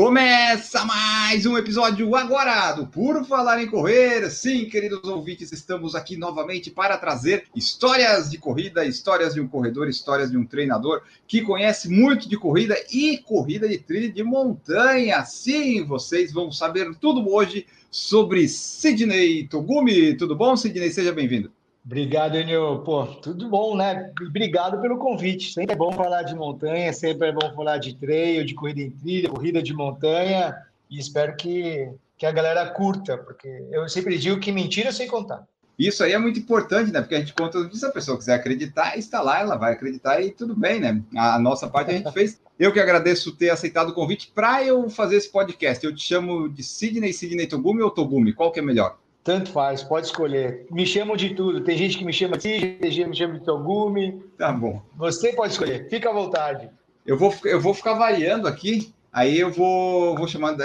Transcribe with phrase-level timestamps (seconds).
[0.00, 4.30] Começa mais um episódio agora do Por Falar em Correr.
[4.30, 9.90] Sim, queridos ouvintes, estamos aqui novamente para trazer histórias de corrida, histórias de um corredor,
[9.90, 15.22] histórias de um treinador que conhece muito de corrida e corrida de trilha de montanha.
[15.26, 20.16] Sim, vocês vão saber tudo hoje sobre Sidney Togumi.
[20.16, 20.90] Tudo bom, Sidney?
[20.90, 21.52] Seja bem-vindo.
[21.90, 22.82] Obrigado, Enio.
[22.84, 24.12] Pô, tudo bom, né?
[24.22, 25.52] Obrigado pelo convite.
[25.52, 28.90] Sempre é bom falar de montanha, sempre é bom falar de trail, de corrida em
[28.90, 30.54] trilha, corrida de montanha.
[30.88, 35.44] E espero que, que a galera curta, porque eu sempre digo que mentira sei contar.
[35.76, 37.00] Isso aí é muito importante, né?
[37.00, 40.30] Porque a gente conta, se a pessoa quiser acreditar, está lá, ela vai acreditar e
[40.30, 41.02] tudo bem, né?
[41.16, 42.40] A nossa parte a gente fez.
[42.56, 45.84] Eu que agradeço ter aceitado o convite para eu fazer esse podcast.
[45.84, 48.32] Eu te chamo de Sidney, Sidney Togumi ou Togumi?
[48.32, 48.96] Qual que é melhor?
[49.22, 50.66] Tanto faz, pode escolher.
[50.70, 51.62] Me chamam de tudo.
[51.62, 54.22] Tem gente que me chama de Sidney, tem gente que me chama de Togumi.
[54.38, 54.82] Tá bom.
[54.96, 55.88] Você pode escolher.
[55.88, 56.70] Fica à vontade.
[57.04, 58.94] Eu vou, eu vou ficar variando aqui.
[59.12, 60.56] Aí eu vou, vou chamar.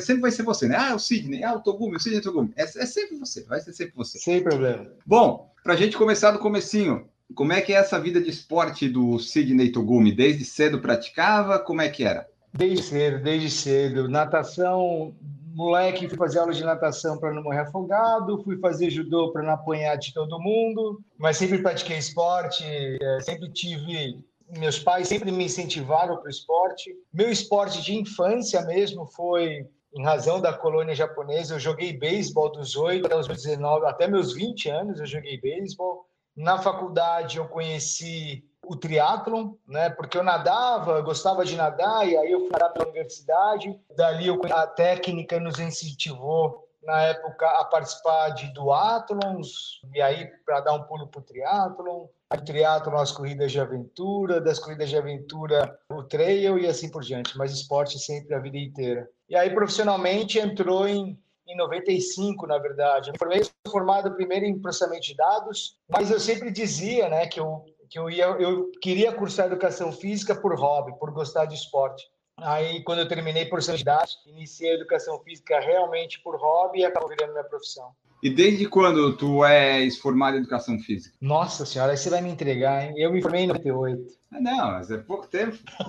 [0.00, 0.76] Sempre vai ser você, né?
[0.76, 2.52] Ah, o Sidney, ah, o Togumi, o Sidney Togumi.
[2.56, 4.18] É, é sempre você, vai ser sempre você.
[4.18, 4.90] Sem problema.
[5.04, 8.88] Bom, para a gente começar do comecinho, como é que é essa vida de esporte
[8.88, 10.10] do Sidney Togumi?
[10.10, 11.58] Desde cedo praticava?
[11.58, 12.26] Como é que era?
[12.52, 14.08] Desde cedo, desde cedo.
[14.08, 15.14] Natação,
[15.54, 19.52] moleque, fui fazer aula de natação para não morrer afogado, fui fazer judô para não
[19.52, 24.24] apanhar de todo mundo, mas sempre pratiquei esporte, é, sempre tive.
[24.58, 26.94] Meus pais sempre me incentivaram para o esporte.
[27.12, 32.76] Meu esporte de infância mesmo foi em razão da colônia japonesa, eu joguei beisebol dos
[32.76, 36.06] 8 até os 19, até meus 20 anos eu joguei beisebol.
[36.34, 39.90] Na faculdade eu conheci o triatlon, né?
[39.90, 43.78] Porque eu nadava, gostava de nadar e aí eu fui nadar pela universidade.
[43.96, 50.60] Dali eu, a técnica nos incentivou na época a participar de duatlons e aí para
[50.60, 52.06] dar um pulo para o triatlon.
[52.34, 57.02] Do triatlon as corridas de aventura, das corridas de aventura o trail e assim por
[57.02, 57.36] diante.
[57.36, 59.08] Mas esporte sempre a vida inteira.
[59.28, 61.18] E aí profissionalmente entrou em
[61.52, 63.10] em 95, na verdade.
[63.10, 67.64] Eu formei formado primeiro em processamento de dados, mas eu sempre dizia, né, que eu
[67.92, 72.10] que eu ia, eu queria cursar educação física por hobby, por gostar de esporte.
[72.38, 77.10] Aí, quando eu terminei por dados, iniciei a educação física realmente por hobby e acabou
[77.10, 77.94] virando minha profissão.
[78.22, 81.12] E desde quando tu és formado em educação física?
[81.20, 82.94] Nossa senhora, aí você vai me entregar, hein?
[82.96, 84.12] Eu me formei em 98.
[84.30, 85.58] Ah, não, mas é pouco tempo.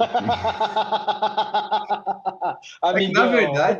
[2.83, 3.79] é na verdade,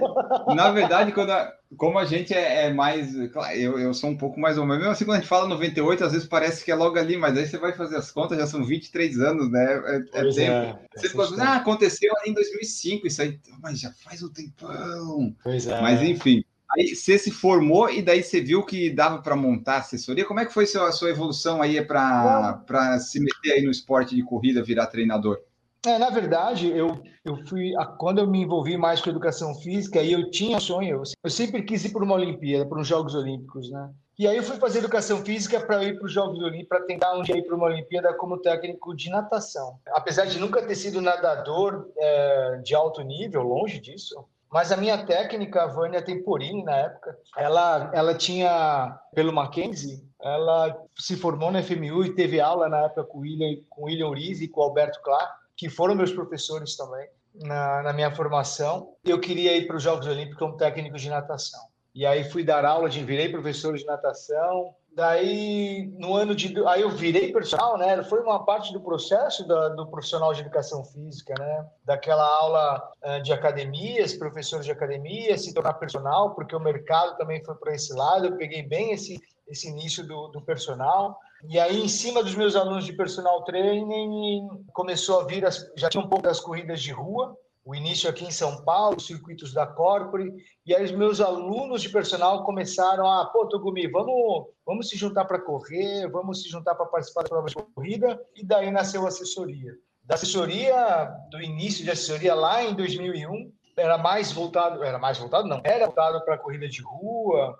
[0.55, 3.15] na verdade, quando a, como a gente é, é mais.
[3.55, 4.81] Eu, eu sou um pouco mais ou menos.
[4.81, 7.35] Mesmo assim, quando a gente fala 98, às vezes parece que é logo ali, mas
[7.35, 9.63] aí você vai fazer as contas, já são 23 anos, né?
[9.63, 10.41] É, é tempo.
[10.41, 15.35] É, você pode ah, aconteceu em 2005, isso aí, mas já faz um tempão.
[15.43, 15.81] Pois é.
[15.81, 16.43] Mas enfim.
[16.75, 20.25] Aí você se formou e daí você viu que dava para montar assessoria.
[20.25, 24.23] Como é que foi a sua evolução aí para se meter aí no esporte de
[24.23, 25.39] corrida, virar treinador?
[25.85, 30.13] É, na verdade, eu, eu fui quando eu me envolvi mais com educação física, aí
[30.13, 33.89] eu tinha sonho, eu sempre quis ir para uma Olimpíada, para os Jogos Olímpicos, né?
[34.17, 37.17] E aí eu fui fazer educação física para ir para os Jogos Olímpicos, para tentar
[37.17, 39.79] um dia ir para uma Olimpíada como técnico de natação.
[39.87, 44.23] Apesar de nunca ter sido nadador é, de alto nível, longe disso,
[44.53, 50.77] mas a minha técnica, a Vânia Temporini, na época, ela, ela tinha, pelo Mackenzie, ela
[50.95, 54.41] se formou na FMU e teve aula na época com o William, com William Uriz
[54.41, 58.93] e com o Alberto Clark, que foram meus professores também na, na minha formação.
[59.03, 61.61] Eu queria ir para os Jogos Olímpicos como técnico de natação.
[61.95, 66.53] E aí fui dar aula, de, virei professor de natação, Daí, no ano de.
[66.67, 68.03] Aí eu virei personal, né?
[68.03, 71.65] Foi uma parte do processo da, do profissional de educação física, né?
[71.83, 77.43] Daquela aula uh, de academias, professor de academia, se tornar personal, porque o mercado também
[77.43, 78.27] foi para esse lado.
[78.27, 81.17] Eu peguei bem esse, esse início do, do personal.
[81.49, 85.89] E aí, em cima dos meus alunos de personal training, começou a vir, as, já
[85.89, 89.65] tinha um pouco das corridas de rua, o início aqui em São Paulo, circuitos da
[89.65, 90.33] Corpore,
[90.65, 95.25] e aí os meus alunos de personal começaram a, pô, Togumi, vamos, vamos se juntar
[95.25, 99.07] para correr, vamos se juntar para participar da prova de corrida, e daí nasceu a
[99.07, 99.73] assessoria.
[100.03, 105.47] Da assessoria, do início de assessoria lá em 2001, era mais voltado, era mais voltado
[105.47, 107.57] não, era voltado para corrida de rua,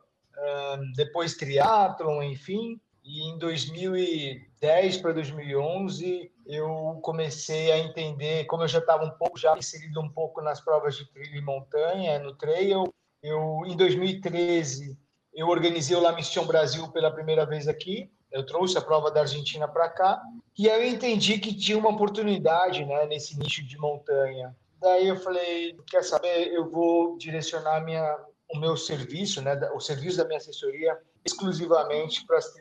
[0.96, 8.80] depois triatlon, enfim, e em 2010 para 2011 eu comecei a entender, como eu já
[8.80, 12.94] estava um pouco já inserido um pouco nas provas de trilha e montanha, no trail,
[13.22, 14.98] eu em 2013
[15.34, 18.12] eu organizei o La Mission Brasil pela primeira vez aqui.
[18.32, 20.22] Eu trouxe a prova da Argentina para cá
[20.58, 24.56] e aí eu entendi que tinha uma oportunidade, né, nesse nicho de montanha.
[24.80, 26.52] Daí eu falei, quer saber?
[26.52, 28.20] Eu vou direcionar minha,
[28.54, 32.54] o meu serviço, né, o serviço da minha assessoria exclusivamente para as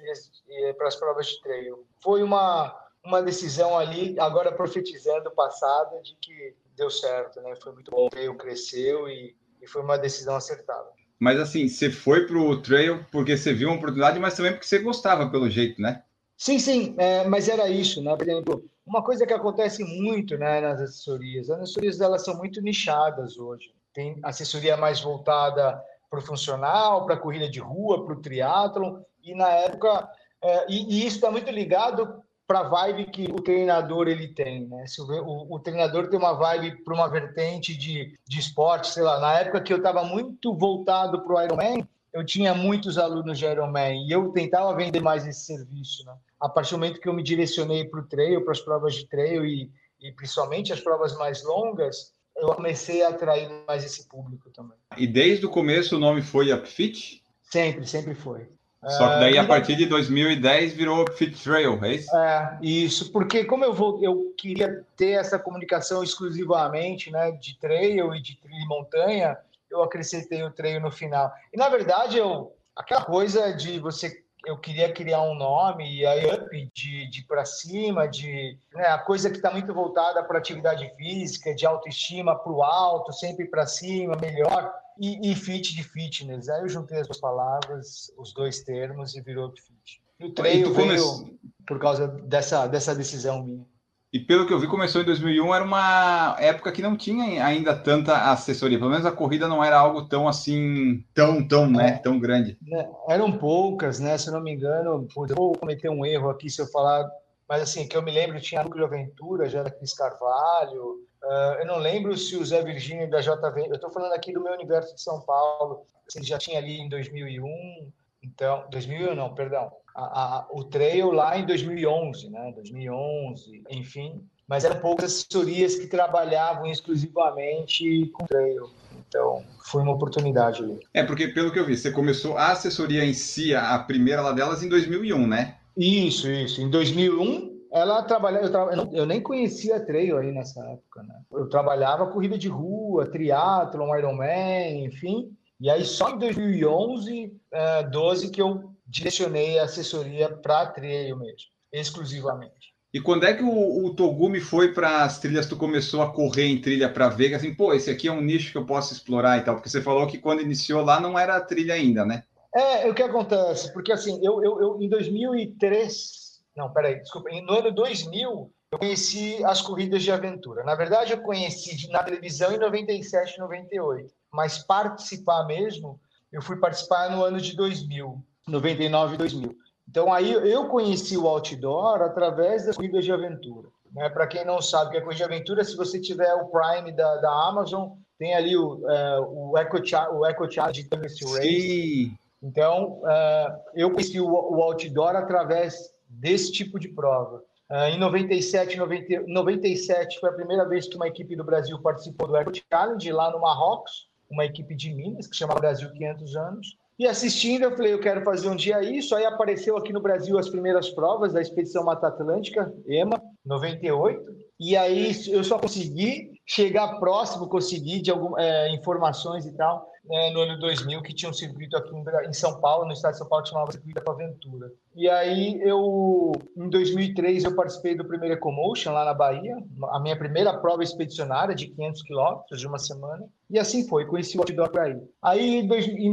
[0.49, 1.87] eh, para as provas de trail.
[2.01, 7.55] Foi uma uma decisão ali, agora profetizando o passado, de que deu certo, né?
[7.63, 10.89] Foi muito bom, o trail cresceu e, e foi uma decisão acertada.
[11.19, 14.67] Mas assim, você foi para o trail porque você viu uma oportunidade, mas também porque
[14.67, 16.03] você gostava pelo jeito, né?
[16.37, 18.17] Sim, sim, é, mas era isso, né?
[18.17, 22.61] Por exemplo, uma coisa que acontece muito né, nas assessorias, as assessorias elas são muito
[22.61, 23.73] nichadas hoje.
[23.93, 29.01] Tem assessoria mais voltada para o funcional, para a corrida de rua, para o triatlon,
[29.23, 30.09] e na época,
[30.43, 32.22] é, e, e isso está muito ligado
[32.53, 34.87] para a vibe que o treinador ele tem, né?
[34.87, 39.03] Se o, o, o treinador tem uma vibe para uma vertente de, de esporte, sei
[39.03, 43.39] lá, na época que eu estava muito voltado para o Ironman, eu tinha muitos alunos
[43.39, 46.15] de Ironman e eu tentava vender mais esse serviço, né?
[46.39, 49.09] A partir do momento que eu me direcionei para o trail, para as provas de
[49.09, 54.51] trail e, e principalmente as provas mais longas, eu comecei a atrair mais esse público
[54.51, 54.77] também.
[54.99, 57.23] E desde o começo o nome foi Upfit?
[57.41, 58.47] Sempre, sempre foi.
[58.91, 62.17] Só que daí, a partir de 2010, virou Fit Trail, é isso?
[62.17, 68.13] É, isso, porque como eu vou, eu queria ter essa comunicação exclusivamente, né, de trail
[68.13, 69.39] e de trilha e montanha,
[69.71, 71.33] eu acrescentei o trail no final.
[71.53, 76.27] E na verdade, eu aquela coisa de você eu queria criar um nome e aí
[76.27, 80.91] up de, de para cima, de né, a coisa que está muito voltada para atividade
[80.97, 86.49] física, de autoestima para o alto, sempre para cima, melhor e, e fit de fitness.
[86.49, 90.03] Aí eu juntei as duas palavras, os dois termos e virou fit.
[90.21, 91.39] E o treino veio come...
[91.67, 93.67] por causa dessa, dessa decisão minha.
[94.13, 97.75] E pelo que eu vi, começou em 2001, era uma época que não tinha ainda
[97.75, 98.79] tanta assessoria.
[98.79, 102.59] Pelo menos a corrida não era algo tão assim, tão, tão, né, é, tão grande.
[102.61, 104.19] Né, eram poucas, né?
[104.19, 107.09] Se eu não me engano, vou cometer um erro aqui se eu falar,
[107.49, 111.61] mas assim, que eu me lembro, tinha a Núcleo Aventura, já era Cris Carvalho, Uh,
[111.61, 114.53] eu não lembro se o Zé Virgínio da JV, eu estou falando aqui do meu
[114.53, 117.91] universo de São Paulo, se ele já tinha ali em 2001,
[118.23, 124.65] então, 2001 não, perdão, a, a, o trail lá em 2011, né, 2011, enfim, mas
[124.65, 128.71] eram poucas assessorias que trabalhavam exclusivamente com trail.
[129.09, 130.81] Então, foi uma oportunidade ali.
[130.93, 134.33] É, porque pelo que eu vi, você começou a assessoria em si, a primeira lá
[134.33, 135.59] delas, em 2001, né?
[135.77, 136.61] Isso, isso.
[136.61, 138.89] Em 2001, ela trabalhava, eu, tra...
[138.93, 141.15] eu, nem conhecia trail aí nessa época, né?
[141.33, 145.35] Eu trabalhava corrida de rua, triatlon, Ironman, enfim.
[145.59, 151.49] E aí só em 2011, uh, 12 que eu direcionei a assessoria para trail mesmo,
[151.73, 152.73] exclusivamente.
[152.93, 156.45] E quando é que o, o Togumi foi para as trilhas, tu começou a correr
[156.45, 159.39] em trilha para ver, assim, pô, esse aqui é um nicho que eu posso explorar
[159.39, 162.25] e tal, porque você falou que quando iniciou lá não era trilha ainda, né?
[162.55, 163.73] É, o que acontece?
[163.73, 166.22] Porque assim, eu, eu, eu em 2003
[166.57, 167.31] não, peraí, desculpa.
[167.43, 170.65] No ano 2000, eu conheci as corridas de aventura.
[170.65, 174.13] Na verdade, eu conheci na televisão em 97, 98.
[174.33, 176.01] Mas participar mesmo,
[176.33, 179.57] eu fui participar no ano de 2000, 99 e 2000.
[179.89, 183.69] Então, aí eu conheci o outdoor através das corridas de aventura.
[183.93, 184.09] Né?
[184.09, 186.93] Para quem não sabe o que é corrida de aventura, se você tiver o Prime
[186.93, 189.79] da, da Amazon, tem ali o, uh, o Eco,
[190.15, 191.43] o Eco Challenge Race.
[191.43, 192.17] Sim.
[192.43, 197.43] Então, uh, eu conheci o, o outdoor através desse tipo de prova.
[197.71, 202.29] Uh, em 97, 90, 97 foi a primeira vez que uma equipe do Brasil participou
[202.29, 206.77] do Eco Challenge lá no Marrocos, uma equipe de Minas que chama Brasil 500 anos.
[206.99, 209.15] E assistindo, eu falei, eu quero fazer um dia isso.
[209.15, 214.37] Aí apareceu aqui no Brasil as primeiras provas da Expedição Mata Atlântica, EMA, 98.
[214.61, 220.29] E aí eu só consegui chegar próximo, conseguir de algumas é, informações e tal, né,
[220.31, 221.91] no ano 2000, que tinha um circuito aqui
[222.29, 224.71] em São Paulo, no estado de São Paulo, que chamava Circuito da Aventura.
[224.95, 229.57] E aí, eu, em 2003, eu participei do primeiro Ecomotion lá na Bahia,
[229.93, 233.27] a minha primeira prova expedicionária de 500 quilômetros de uma semana.
[233.49, 235.01] E assim foi, conheci o outdoor por aí.
[235.23, 236.13] Aí, em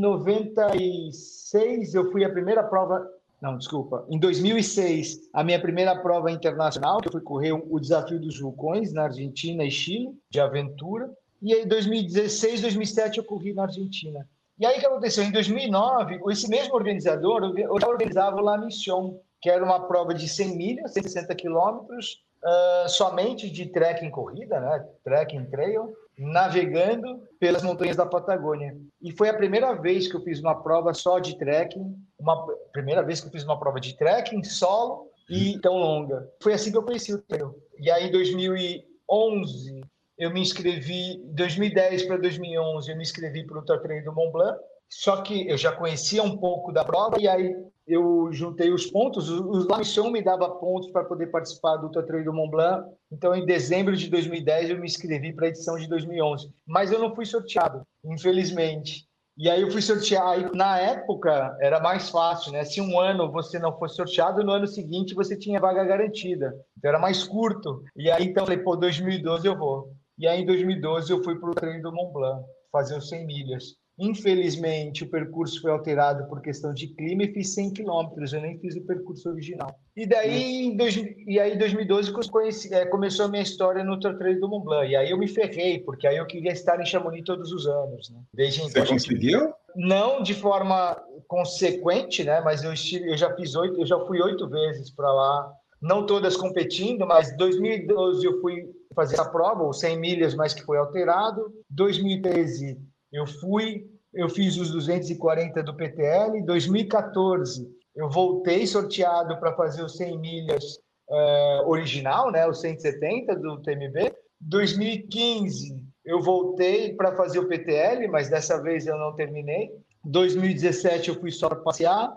[0.00, 3.06] 96, eu fui a primeira prova
[3.40, 4.06] não, desculpa.
[4.08, 8.92] Em 2006, a minha primeira prova internacional, que eu fui correr o Desafio dos Vulcões
[8.92, 11.10] na Argentina e Chile, de aventura.
[11.42, 14.26] E aí, em 2016, 2007, eu corri na Argentina.
[14.58, 15.22] E aí, o que aconteceu?
[15.22, 20.26] Em 2009, esse mesmo organizador, eu já organizava La Mission, que era uma prova de
[20.26, 24.86] 100 milhas, 160 quilômetros, uh, somente de trekking corrida, né?
[25.04, 28.76] trekking trail, navegando pelas montanhas da Patagônia.
[29.02, 33.02] E foi a primeira vez que eu fiz uma prova só de trekking, uma primeira
[33.02, 36.28] vez que eu fiz uma prova de trekking solo e tão longa.
[36.42, 37.54] Foi assim que eu conheci o trail.
[37.78, 39.80] E aí, em 2011,
[40.18, 44.32] eu me inscrevi, 2010 para 2011, eu me inscrevi para o Ultra Trail do Mont
[44.32, 44.58] Blanc,
[44.88, 47.54] Só que eu já conhecia um pouco da prova e aí
[47.86, 49.30] eu juntei os pontos.
[49.30, 52.88] O La me dava pontos para poder participar do Ultra Trail do Mont Blanc.
[53.12, 56.50] Então, em dezembro de 2010, eu me inscrevi para a edição de 2011.
[56.66, 59.06] Mas eu não fui sorteado, infelizmente.
[59.38, 60.26] E aí eu fui sortear.
[60.26, 62.64] Aí, na época, era mais fácil, né?
[62.64, 66.54] Se um ano você não fosse sorteado, no ano seguinte você tinha vaga garantida.
[66.76, 67.82] Então, era mais curto.
[67.94, 69.92] E aí, então, eu falei, pô, 2012 eu vou.
[70.18, 73.26] E aí, em 2012, eu fui para o treino do Mont Blanc, fazer os 100
[73.26, 73.76] milhas.
[73.98, 78.58] Infelizmente, o percurso foi alterado por questão de clima e fiz 100 quilômetros, eu nem
[78.58, 79.74] fiz o percurso original.
[79.96, 83.98] E daí, em dois, e aí, em 2012, conheci, é, começou a minha história no
[83.98, 84.90] Trail do Mont Blanc.
[84.90, 88.10] E aí eu me ferrei, porque aí eu queria estar em Chamonix todos os anos.
[88.10, 88.20] Né?
[88.34, 89.54] Desde Você então, conseguiu?
[89.74, 92.42] Não de forma consequente, né?
[92.42, 95.50] mas eu, estive, eu já fiz oito, eu já fui oito vezes para lá,
[95.80, 100.62] não todas competindo, mas 2012 eu fui fazer a prova, os 100 milhas, mas que
[100.62, 101.50] foi alterado.
[101.70, 102.78] 2013
[103.12, 106.38] eu fui, eu fiz os 240 do PTL.
[106.38, 113.36] Em 2014, eu voltei sorteado para fazer os 100 milhas uh, original, né, os 170
[113.36, 114.12] do TMB.
[114.40, 119.70] 2015, eu voltei para fazer o PTL, mas dessa vez eu não terminei.
[120.04, 122.12] 2017 eu fui só passear,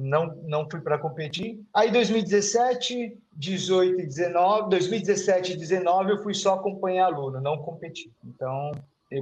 [0.00, 1.60] não, não fui para competir.
[1.74, 8.10] Aí 2017, 18 e 19, 2017 e 19 eu fui só acompanhar aluno, não competi.
[8.24, 8.72] Então,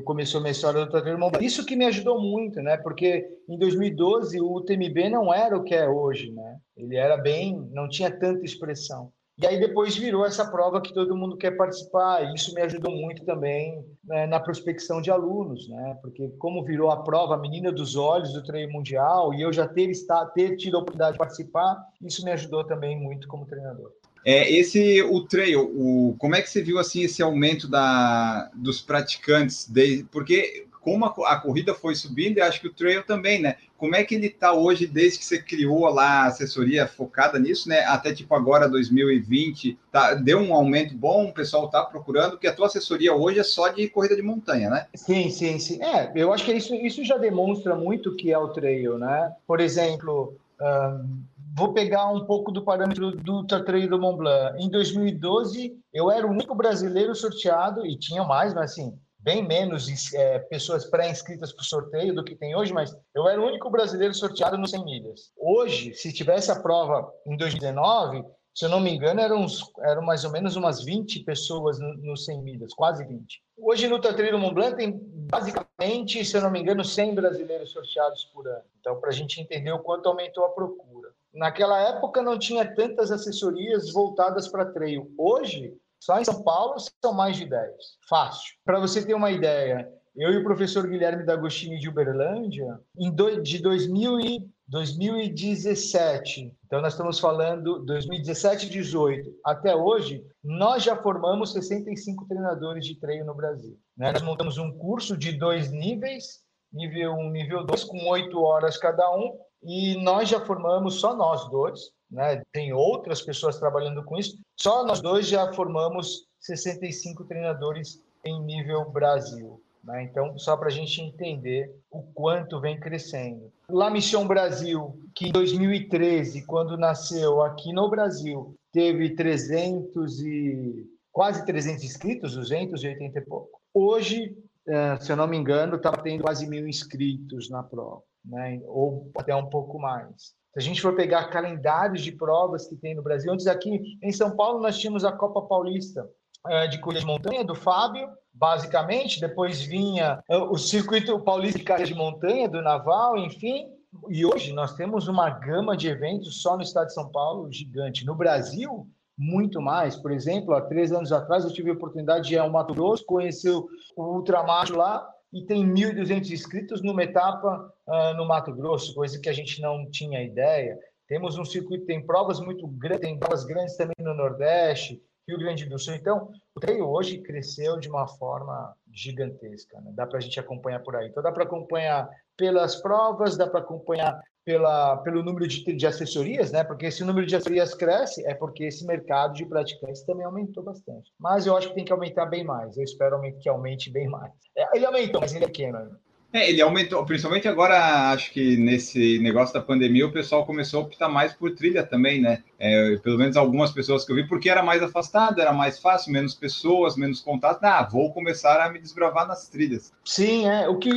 [0.05, 1.31] começou minha história do Tatuapé Irmão.
[1.40, 2.76] Isso que me ajudou muito, né?
[2.76, 6.59] Porque em 2012 o TMB não era o que é hoje, né?
[6.76, 9.12] Ele era bem, não tinha tanta expressão.
[9.38, 12.25] E aí depois virou essa prova que todo mundo quer participar.
[12.25, 15.99] E isso me ajudou muito também né, na prospecção de alunos, né?
[16.00, 19.69] Porque como virou a prova a menina dos olhos do treino mundial e eu já
[19.69, 23.93] ter, estado, ter tido a oportunidade de participar, isso me ajudou também muito como treinador.
[24.28, 28.80] É, esse, o trail, o, como é que você viu assim esse aumento da, dos
[28.80, 29.68] praticantes?
[29.71, 33.54] De, porque como a, a, corrida foi subindo, eu acho que o trail também, né?
[33.78, 37.68] Como é que ele está hoje, desde que você criou lá a assessoria focada nisso,
[37.68, 37.85] né?
[37.85, 42.52] Até tipo agora 2020, tá, deu um aumento bom, o pessoal está procurando, porque a
[42.52, 44.87] tua assessoria hoje é só de corrida de montanha, né?
[44.97, 45.80] Sim, sim, sim.
[45.80, 49.33] É, eu acho que isso, isso já demonstra muito o que é o trail, né?
[49.47, 54.62] Por exemplo, um Vou pegar um pouco do parâmetro do Ultra Trail do Mont Blanc.
[54.62, 59.88] Em 2012, eu era o único brasileiro sorteado, e tinha mais, mas assim, bem menos
[60.12, 63.70] é, pessoas pré-inscritas para o sorteio do que tem hoje, mas eu era o único
[63.70, 65.32] brasileiro sorteado nos 100 milhas.
[65.34, 68.22] Hoje, se tivesse a prova em 2019,
[68.56, 72.02] se eu não me engano, eram, uns, eram mais ou menos umas 20 pessoas nos
[72.02, 73.42] no 100 milhas, quase 20.
[73.58, 74.98] Hoje no do Mont Blanc tem
[75.30, 78.64] basicamente, se eu não me engano, 100 brasileiros sorteados por ano.
[78.80, 80.96] Então, para a gente entender o quanto aumentou a procura.
[81.37, 85.12] Naquela época não tinha tantas assessorias voltadas para trail.
[85.19, 87.75] Hoje, só em São Paulo são mais de 10.
[88.09, 88.55] Fácil.
[88.64, 93.43] Para você ter uma ideia, eu e o professor Guilherme D'Agostini de Uberlândia, em do,
[93.43, 100.97] de 2000 e 2017, então nós estamos falando 2017 e 18, até hoje, nós já
[100.97, 103.78] formamos 65 treinadores de treino no Brasil.
[103.97, 104.11] Né?
[104.11, 106.40] Nós montamos um curso de dois níveis,
[106.73, 111.50] nível 1 nível 2, com oito horas cada um, e nós já formamos, só nós
[111.50, 112.40] dois, né?
[112.52, 118.88] tem outras pessoas trabalhando com isso, só nós dois já formamos 65 treinadores em nível
[118.88, 119.61] Brasil.
[119.82, 120.04] Né?
[120.04, 123.52] Então, só para a gente entender o quanto vem crescendo.
[123.68, 131.44] La Mission Brasil, que em 2013, quando nasceu aqui no Brasil, teve 300 e quase
[131.44, 133.61] 300 inscritos, 280 e pouco.
[133.75, 134.37] Hoje,
[134.68, 138.61] eh, se eu não me engano, está tendo quase mil inscritos na prova né?
[138.66, 140.35] ou até um pouco mais.
[140.52, 144.12] Se a gente for pegar calendários de provas que tem no Brasil, antes aqui em
[144.12, 146.09] São Paulo nós tínhamos a Copa Paulista
[146.49, 151.64] eh, de corrida de montanha do Fábio, basicamente, depois vinha eh, o circuito paulista de
[151.64, 153.68] carga de montanha do Naval, enfim,
[154.09, 158.04] e hoje nós temos uma gama de eventos só no estado de São Paulo gigante.
[158.04, 159.97] No Brasil, muito mais.
[159.97, 163.04] Por exemplo, há três anos atrás eu tive a oportunidade de ir ao Mato Grosso,
[163.04, 169.21] conhecer o Ultramacho lá, e tem 1.200 inscritos numa etapa uh, no Mato Grosso, coisa
[169.21, 170.78] que a gente não tinha ideia.
[171.09, 175.66] Temos um circuito, tem provas muito grandes, tem provas grandes também no Nordeste, Rio Grande
[175.66, 175.95] do Sul.
[175.95, 179.80] Então, o treino hoje cresceu de uma forma gigantesca.
[179.80, 179.92] Né?
[179.95, 181.09] Dá para a gente acompanhar por aí.
[181.09, 186.53] Então, dá para acompanhar pelas provas, dá para acompanhar pela, pelo número de, de assessorias,
[186.53, 186.62] né?
[186.62, 190.62] Porque se o número de assessorias cresce, é porque esse mercado de praticantes também aumentou
[190.62, 191.12] bastante.
[191.19, 192.76] Mas eu acho que tem que aumentar bem mais.
[192.76, 194.31] Eu espero que aumente bem mais.
[194.57, 196.00] É, ele aumentou, mas ele é pequeno ainda.
[196.33, 200.83] É, ele aumentou, principalmente agora, acho que nesse negócio da pandemia, o pessoal começou a
[200.85, 202.45] optar mais por trilha também, né?
[202.59, 206.12] É, pelo menos algumas pessoas que eu vi, porque era mais afastado, era mais fácil,
[206.12, 207.65] menos pessoas, menos contato.
[207.65, 209.93] Ah, vou começar a me desbravar nas trilhas.
[210.05, 210.69] Sim, é.
[210.69, 210.91] O que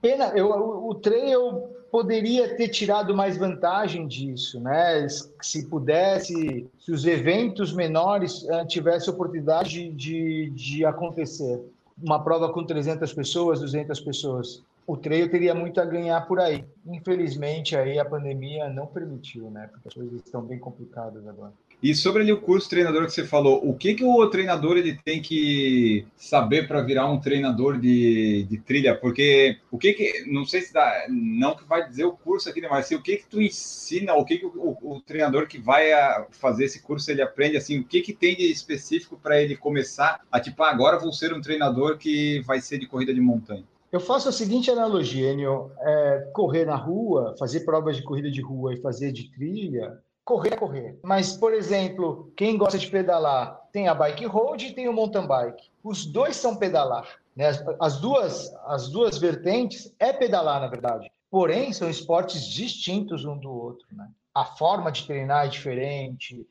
[0.00, 5.06] Pena, eu, o, o trail poderia ter tirado mais vantagem disso, né?
[5.40, 11.62] Se pudesse, se os eventos menores uh, tivessem oportunidade de, de acontecer.
[12.02, 14.60] Uma prova com 300 pessoas, 200 pessoas.
[14.84, 16.64] O trail teria muito a ganhar por aí.
[16.84, 19.68] Infelizmente, aí a pandemia não permitiu, né?
[19.70, 21.52] Porque as coisas estão bem complicadas agora.
[21.84, 24.98] E sobre ali o curso treinador que você falou, o que, que o treinador ele
[25.04, 28.96] tem que saber para virar um treinador de, de trilha?
[28.96, 32.62] Porque o que que, não sei se dá, não que vai dizer o curso aqui,
[32.62, 35.46] né, mas assim, o que que tu ensina, o que que o, o, o treinador
[35.46, 35.90] que vai
[36.30, 40.22] fazer esse curso ele aprende, assim, o que que tem de específico para ele começar
[40.32, 43.64] a, tipo, ah, agora vou ser um treinador que vai ser de corrida de montanha?
[43.92, 48.40] Eu faço a seguinte analogia, Enio, é, correr na rua, fazer provas de corrida de
[48.40, 50.98] rua e fazer de trilha, correr é correr.
[51.02, 55.26] Mas, por exemplo, quem gosta de pedalar tem a bike road e tem o mountain
[55.26, 55.70] bike.
[55.82, 57.08] Os dois são pedalar.
[57.36, 57.50] Né?
[57.80, 61.12] As, duas, as duas vertentes é pedalar, na verdade.
[61.30, 63.86] Porém, são esportes distintos um do outro.
[63.92, 64.08] Né?
[64.34, 66.46] A forma de treinar é diferente,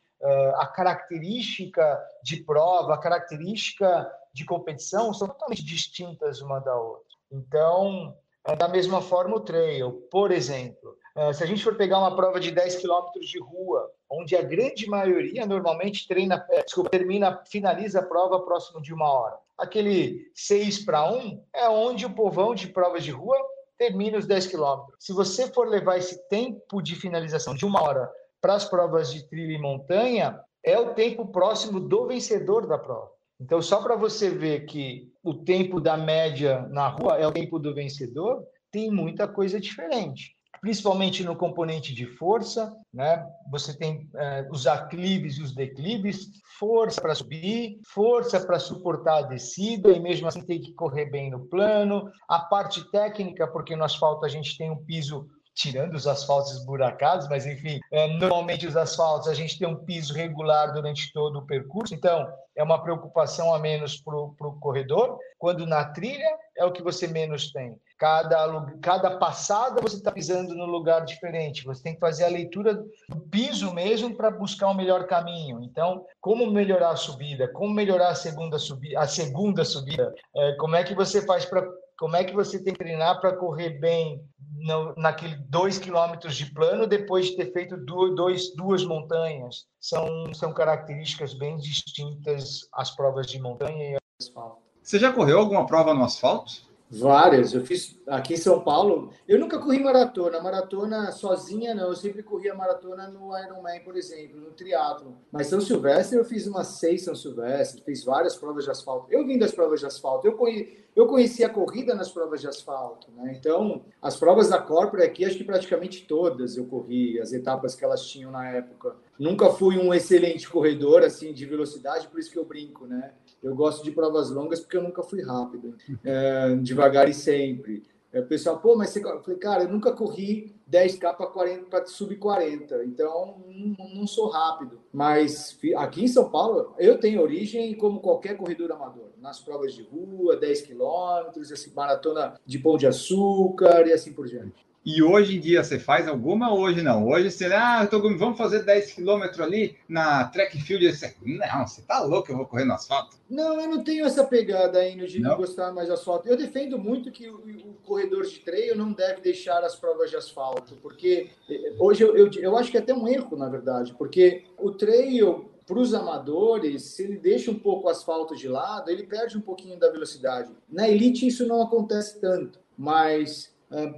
[0.55, 7.03] a característica de prova, a característica de competição são totalmente distintas uma da outra.
[7.31, 8.15] Então,
[8.45, 9.91] é da mesma forma o trail.
[10.09, 10.97] Por exemplo,
[11.31, 14.87] se a gente for pegar uma prova de 10 quilômetros de rua, onde a grande
[14.89, 19.37] maioria normalmente treina, é, desculpa, termina, finaliza a prova próximo de uma hora.
[19.57, 23.37] Aquele 6 para 1 é onde o povão de provas de rua
[23.77, 24.95] termina os 10 quilômetros.
[24.99, 29.27] Se você for levar esse tempo de finalização de uma hora para as provas de
[29.29, 33.11] trilha e montanha, é o tempo próximo do vencedor da prova.
[33.39, 37.59] Então, só para você ver que o tempo da média na rua é o tempo
[37.59, 43.27] do vencedor, tem muita coisa diferente principalmente no componente de força, né?
[43.51, 49.21] Você tem é, os aclives e os declives, força para subir, força para suportar a
[49.23, 52.09] descida e mesmo assim tem que correr bem no plano.
[52.29, 57.27] A parte técnica, porque no asfalto a gente tem um piso tirando os asfaltos esburacados,
[57.29, 61.45] mas enfim, é, normalmente os asfaltos a gente tem um piso regular durante todo o
[61.45, 65.17] percurso, então é uma preocupação a menos para o corredor.
[65.37, 67.75] Quando na trilha é o que você menos tem.
[67.97, 71.65] Cada, cada passada você está pisando no lugar diferente.
[71.65, 72.75] Você tem que fazer a leitura
[73.09, 75.61] do piso mesmo para buscar o um melhor caminho.
[75.63, 77.47] Então, como melhorar a subida?
[77.47, 78.99] Como melhorar a segunda subida?
[78.99, 80.13] A segunda subida?
[80.35, 81.65] É, como é que você faz para
[82.03, 84.21] como é que você tem que treinar para correr bem
[84.57, 89.67] no, naquele dois quilômetros de plano depois de ter feito duas, dois, duas montanhas?
[89.79, 94.57] São, são características bem distintas as provas de montanha e asfalto.
[94.81, 96.51] Você já correu alguma prova no asfalto?
[96.99, 97.53] Várias.
[97.53, 99.11] Eu fiz aqui em São Paulo.
[99.27, 100.39] Eu nunca corri maratona.
[100.39, 101.87] Maratona sozinha, não.
[101.87, 105.17] Eu sempre corria maratona no Ironman, por exemplo, no triatlo.
[105.31, 109.07] Mas São Silvestre eu fiz umas seis São Silvestre, fiz várias provas de asfalto.
[109.09, 110.27] Eu vim das provas de asfalto.
[110.27, 113.35] Eu, conheci, eu conheci a corrida nas provas de asfalto, né?
[113.37, 117.83] Então, as provas da Corpora aqui, acho que praticamente todas eu corri, as etapas que
[117.83, 118.95] elas tinham na época.
[119.17, 123.13] Nunca fui um excelente corredor, assim, de velocidade, por isso que eu brinco, né?
[123.43, 127.83] Eu gosto de provas longas porque eu nunca fui rápido, é, devagar e sempre.
[128.13, 129.03] É, o pessoal, pô, mas você.
[129.03, 134.79] Eu falei, cara, eu nunca corri 10K para sub 40, então não, não, sou rápido.
[134.93, 139.81] Mas aqui em São Paulo, eu tenho origem como qualquer corredor amador, nas provas de
[139.81, 144.63] rua, 10 quilômetros, maratona de pão de açúcar e assim por diante.
[144.85, 146.53] E hoje em dia você faz alguma?
[146.53, 147.07] Hoje não.
[147.07, 150.91] Hoje você, ah, tô, vamos fazer 10 quilômetros ali na track field.
[150.91, 153.15] Você, não, você tá louco, eu vou correr no asfalto.
[153.29, 155.37] Não, eu não tenho essa pegada ainda de não.
[155.37, 156.27] gostar mais de asfalto.
[156.27, 160.17] Eu defendo muito que o, o, corredor de treino não deve deixar as provas de
[160.17, 163.93] asfalto, porque eh, hoje eu, eu, eu acho que é até um erro, na verdade,
[163.97, 168.89] porque o trail para os amadores, se ele deixa um pouco o asfalto de lado,
[168.89, 170.51] ele perde um pouquinho da velocidade.
[170.69, 173.52] Na elite isso não acontece tanto, mas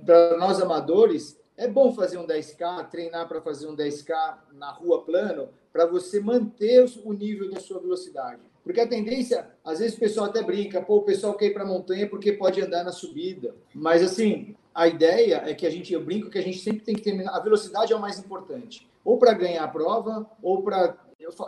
[0.05, 5.03] para nós amadores, é bom fazer um 10K, treinar para fazer um 10K na rua
[5.03, 8.41] plano, para você manter o nível da sua velocidade.
[8.63, 11.63] Porque a tendência, às vezes o pessoal até brinca, pô, o pessoal quer ir para
[11.63, 13.55] a montanha porque pode andar na subida.
[13.73, 16.95] Mas assim, a ideia é que a gente, eu brinco que a gente sempre tem
[16.95, 18.89] que terminar, a velocidade é o mais importante.
[19.03, 20.97] Ou para ganhar a prova, ou para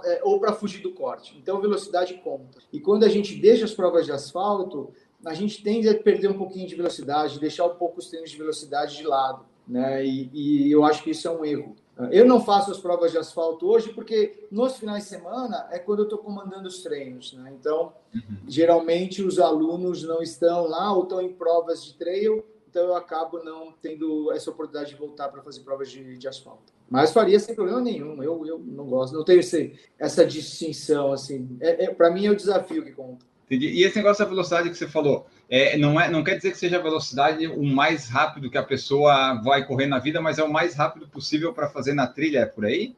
[0.05, 1.37] é, ou para fugir do corte.
[1.37, 2.59] Então, velocidade conta.
[2.73, 4.91] E quando a gente deixa as provas de asfalto,
[5.25, 8.37] a gente tende a perder um pouquinho de velocidade, deixar um pouco os treinos de
[8.37, 10.05] velocidade de lado, né?
[10.05, 11.75] E, e, eu acho que isso é um erro.
[12.11, 15.99] Eu não faço as provas de asfalto hoje porque nos finais de semana é quando
[15.99, 17.51] eu estou comandando os treinos, né?
[17.59, 18.37] Então, uhum.
[18.47, 23.43] geralmente os alunos não estão lá ou estão em provas de trail, então eu acabo
[23.43, 26.71] não tendo essa oportunidade de voltar para fazer provas de, de asfalto.
[26.87, 28.21] Mas faria sem problema nenhum.
[28.21, 31.57] Eu, eu não gosto, não tenho esse, essa distinção assim.
[31.59, 33.25] É, é para mim é o desafio que conta.
[33.47, 33.69] Entendi.
[33.69, 36.57] E esse negócio da velocidade que você falou, é, não, é, não quer dizer que
[36.57, 40.43] seja a velocidade o mais rápido que a pessoa vai correr na vida, mas é
[40.43, 42.93] o mais rápido possível para fazer na trilha, é por aí?